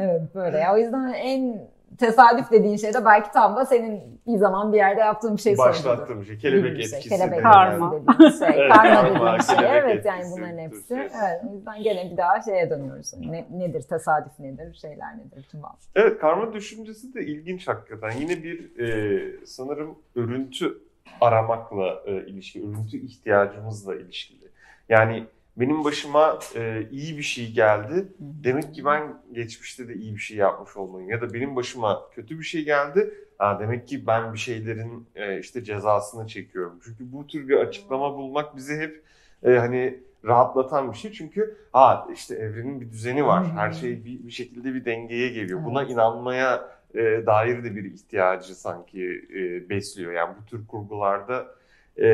evet 0.00 0.20
böyle 0.34 0.58
ya. 0.58 0.74
O 0.74 0.78
yüzden 0.78 1.12
en 1.12 1.58
tesadüf 1.98 2.50
dediğin 2.50 2.76
şey 2.76 2.94
de 2.94 3.04
belki 3.04 3.32
tam 3.32 3.56
da 3.56 3.64
senin 3.66 4.20
bir 4.26 4.36
zaman 4.36 4.72
bir 4.72 4.76
yerde 4.76 5.00
yaptığın 5.00 5.36
bir 5.36 5.42
şey. 5.42 5.58
Başlattığım 5.58 6.24
şey. 6.24 6.38
Kelebek 6.38 6.82
şey. 6.82 6.84
etkisi. 6.84 7.08
Kelebek 7.08 7.32
denilen. 7.32 7.52
Karma. 7.52 7.92
dediğimiz 7.92 8.38
şey. 8.38 8.48
Evet, 8.56 8.72
karma 8.72 8.94
karma, 8.94 9.14
dediğimiz 9.14 9.46
şey. 9.46 9.56
kelebek 9.56 9.84
Evet 9.84 10.04
yani 10.04 10.24
bunların 10.32 10.58
hepsi. 10.58 10.94
Evet, 10.94 11.12
o 11.50 11.54
yüzden 11.54 11.82
gene 11.82 12.10
bir 12.10 12.16
daha 12.16 12.42
şeye 12.42 12.70
dönüyoruz. 12.70 13.12
Ne, 13.18 13.46
nedir 13.50 13.82
tesadüf 13.82 14.38
nedir, 14.38 14.74
şeyler 14.74 15.18
nedir, 15.18 15.46
tüm. 15.50 15.60
Evet 15.94 16.18
karma 16.18 16.52
düşüncesi 16.52 17.14
de 17.14 17.26
ilginç 17.26 17.68
hakikaten. 17.68 18.10
Yine 18.10 18.42
bir 18.42 18.78
e, 18.78 19.46
sanırım 19.46 19.98
örüntü 20.16 20.78
aramakla 21.20 22.02
e, 22.06 22.26
ilişkili, 22.26 22.68
örüntü 22.68 22.96
ihtiyacımızla 22.96 23.96
ilişkili. 23.96 24.46
Yani 24.88 25.26
benim 25.56 25.84
başıma 25.84 26.38
e, 26.56 26.88
iyi 26.90 27.16
bir 27.16 27.22
şey 27.22 27.52
geldi. 27.52 28.08
Demek 28.18 28.74
ki 28.74 28.84
ben 28.84 29.22
geçmişte 29.32 29.88
de 29.88 29.94
iyi 29.94 30.14
bir 30.14 30.20
şey 30.20 30.36
yapmış 30.36 30.76
olmalıyım. 30.76 31.10
Ya 31.10 31.20
da 31.20 31.34
benim 31.34 31.56
başıma 31.56 32.10
kötü 32.14 32.38
bir 32.38 32.44
şey 32.44 32.64
geldi. 32.64 33.14
Ha, 33.38 33.58
demek 33.60 33.88
ki 33.88 34.06
ben 34.06 34.32
bir 34.32 34.38
şeylerin 34.38 35.06
e, 35.14 35.38
işte 35.38 35.64
cezasını 35.64 36.26
çekiyorum. 36.26 36.80
Çünkü 36.84 37.12
bu 37.12 37.26
tür 37.26 37.48
bir 37.48 37.56
açıklama 37.56 38.16
bulmak 38.16 38.56
bizi 38.56 38.76
hep 38.76 39.02
e, 39.42 39.50
hani 39.50 40.00
rahatlatan 40.24 40.92
bir 40.92 40.96
şey. 40.96 41.12
Çünkü 41.12 41.56
ha 41.72 42.08
işte 42.14 42.34
evrenin 42.34 42.80
bir 42.80 42.90
düzeni 42.90 43.26
var. 43.26 43.46
Her 43.52 43.72
şey 43.72 44.04
bir, 44.04 44.26
bir 44.26 44.32
şekilde 44.32 44.74
bir 44.74 44.84
dengeye 44.84 45.28
geliyor. 45.28 45.64
Buna 45.64 45.84
inanmaya 45.84 46.68
e, 46.94 47.26
dair 47.26 47.64
de 47.64 47.76
bir 47.76 47.84
ihtiyacı 47.84 48.54
sanki 48.54 49.24
e, 49.34 49.68
besliyor. 49.68 50.12
Yani 50.12 50.34
bu 50.40 50.46
tür 50.46 50.66
kurgularda 50.66 51.46
e, 51.96 52.06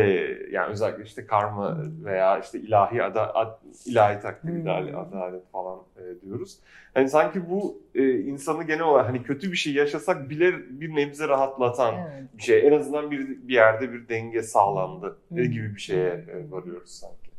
yani 0.51 0.73
özellikle 0.73 1.05
işte 1.05 1.27
karma 1.27 1.77
veya 2.05 2.39
işte 2.39 2.59
ilahi 2.61 3.03
ada, 3.03 3.35
ad- 3.35 3.59
ilahi 3.87 4.21
takdir, 4.21 4.53
Hmm. 4.65 4.97
adalet 4.99 5.51
falan 5.53 5.79
e, 5.97 6.21
diyoruz. 6.21 6.59
Hani 6.95 7.09
sanki 7.09 7.51
bu 7.51 7.79
e, 7.95 8.11
insanı 8.21 8.65
genel 8.65 8.83
olarak 8.83 9.09
hani 9.09 9.23
kötü 9.23 9.53
bir 9.53 9.57
şey 9.57 9.73
yaşasak 9.73 10.31
bile 10.31 10.53
bir 10.81 10.97
nebze 10.97 11.29
rahatlatan 11.29 11.95
Evet. 11.95 12.23
bir 12.39 12.43
şey. 12.43 12.69
En 12.69 12.73
azından 12.73 13.11
bir 13.11 13.29
bir 13.49 13.55
yerde 13.55 13.93
bir 13.93 14.09
denge 14.09 14.43
sağlandı 14.43 15.17
e, 15.33 15.35
Hmm. 15.35 15.43
gibi 15.45 15.75
bir 15.75 15.81
şeye 15.81 16.09
e, 16.11 16.51
varıyoruz 16.51 16.91
sanki. 16.91 17.31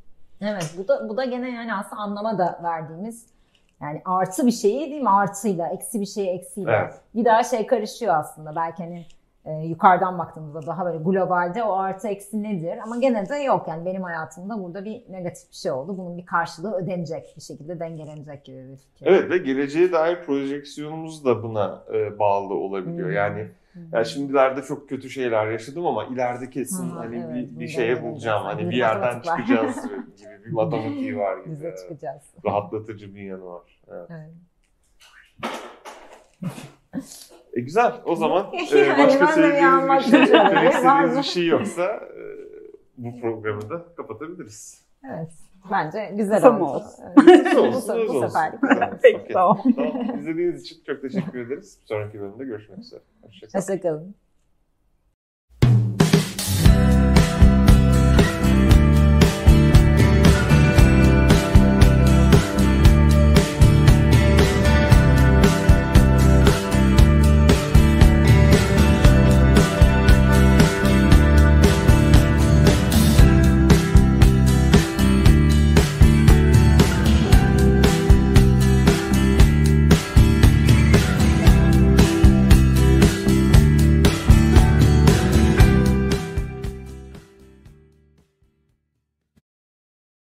Evet 0.41 0.75
bu 0.77 0.87
da 0.87 1.09
bu 1.09 1.17
da 1.17 1.25
gene 1.25 1.49
yani 1.51 1.73
aslında 1.73 2.01
anlama 2.01 2.37
da 2.37 2.59
verdiğimiz 2.63 3.25
yani 3.81 4.01
artı 4.05 4.45
bir 4.45 4.51
şeyi 4.51 4.91
değil 4.91 5.01
mi 5.01 5.09
artıyla 5.09 5.67
eksi 5.67 6.01
bir 6.01 6.05
şeyi 6.05 6.29
eksiyle 6.29 6.71
Evet. 6.71 6.93
bir 7.15 7.25
daha 7.25 7.43
şey 7.43 7.67
karışıyor 7.67 8.13
aslında 8.15 8.55
belki 8.55 8.83
hani 8.83 9.05
e, 9.45 9.51
yukarıdan 9.51 10.19
baktığımızda 10.19 10.65
daha 10.65 10.85
böyle 10.85 10.97
globalde 10.97 11.63
o 11.63 11.73
artı 11.73 12.07
eksi 12.07 12.43
nedir 12.43 12.77
ama 12.83 12.97
gene 12.97 13.29
de 13.29 13.35
yok 13.35 13.67
yani 13.67 13.85
benim 13.85 14.03
hayatımda 14.03 14.63
burada 14.63 14.85
bir 14.85 15.03
negatif 15.09 15.51
bir 15.51 15.55
şey 15.55 15.71
oldu 15.71 15.97
bunun 15.97 16.17
bir 16.17 16.25
karşılığı 16.25 16.75
ödenecek 16.75 17.33
bir 17.37 17.41
şekilde 17.41 17.79
dengelenecek 17.79 18.45
gibi 18.45 18.71
bir 18.71 18.77
fikir. 18.77 19.05
Evet 19.05 19.29
ve 19.29 19.37
geleceğe 19.37 19.91
dair 19.91 20.23
projeksiyonumuz 20.23 21.25
da 21.25 21.43
buna 21.43 21.83
e, 21.93 22.19
bağlı 22.19 22.53
olabiliyor. 22.53 23.07
Hmm. 23.07 23.15
Yani 23.15 23.47
Hı. 23.73 23.79
Ya 23.91 24.03
şimdilerde 24.03 24.61
çok 24.61 24.89
kötü 24.89 25.09
şeyler 25.09 25.51
yaşadım 25.51 25.85
ama 25.85 26.05
ileride 26.05 26.49
kesin 26.49 26.89
Ha, 26.89 26.99
hani 26.99 27.25
evet, 27.25 27.35
bir, 27.35 27.59
bir 27.59 27.67
şeye 27.67 28.03
bulacağım. 28.03 28.43
Hani 28.43 28.69
Bir 28.69 28.75
yerden 28.75 29.21
çıkacağız 29.21 29.75
gibi 29.83 30.45
bir 30.45 30.51
matematiği 30.51 31.17
var 31.17 31.37
gibi. 31.37 31.51
Bize 31.51 31.75
çıkacağız. 31.81 32.21
Rahatlatıcı 32.45 33.15
bir 33.15 33.21
yanı 33.21 33.45
var. 33.45 33.81
Evet. 33.91 34.09
Evet. 34.09 34.31
E 37.53 37.61
güzel. 37.61 37.93
O 38.05 38.15
zaman 38.15 38.45
e, 38.53 38.97
başka 38.97 39.35
de 39.37 39.45
bir 39.95 40.01
şey, 40.01 40.69
istediğiniz 40.69 41.17
bir 41.17 41.23
şey 41.23 41.47
yoksa 41.47 41.83
e, 41.83 42.21
bu 42.97 43.21
programı 43.21 43.69
da 43.69 43.85
kapatabiliriz. 43.97 44.83
Evet. 45.09 45.31
Bence 45.71 46.11
güzel 46.15 46.35
Kısa 46.35 46.55
oldu. 46.55 46.63
olsun? 46.63 47.05
Kısa 47.15 47.57
bu, 47.57 47.61
olsun, 47.61 47.99
öz 47.99 48.09
bu 48.09 48.13
olsun. 48.13 48.27
seferlik. 48.27 48.59
Peki, 49.01 49.17
okey. 49.17 49.33
tamam. 49.33 49.57
Tamam. 49.75 50.19
İzlediğiniz 50.19 50.61
için 50.61 50.77
çok 50.85 51.01
teşekkür 51.01 51.39
ederiz. 51.39 51.77
Bir 51.81 51.87
sonraki 51.87 52.19
bölümde 52.21 52.45
görüşmek 52.45 52.79
üzere. 52.79 53.01
Hoşçakalın. 53.21 53.61
Hoşçakalın. 53.61 54.15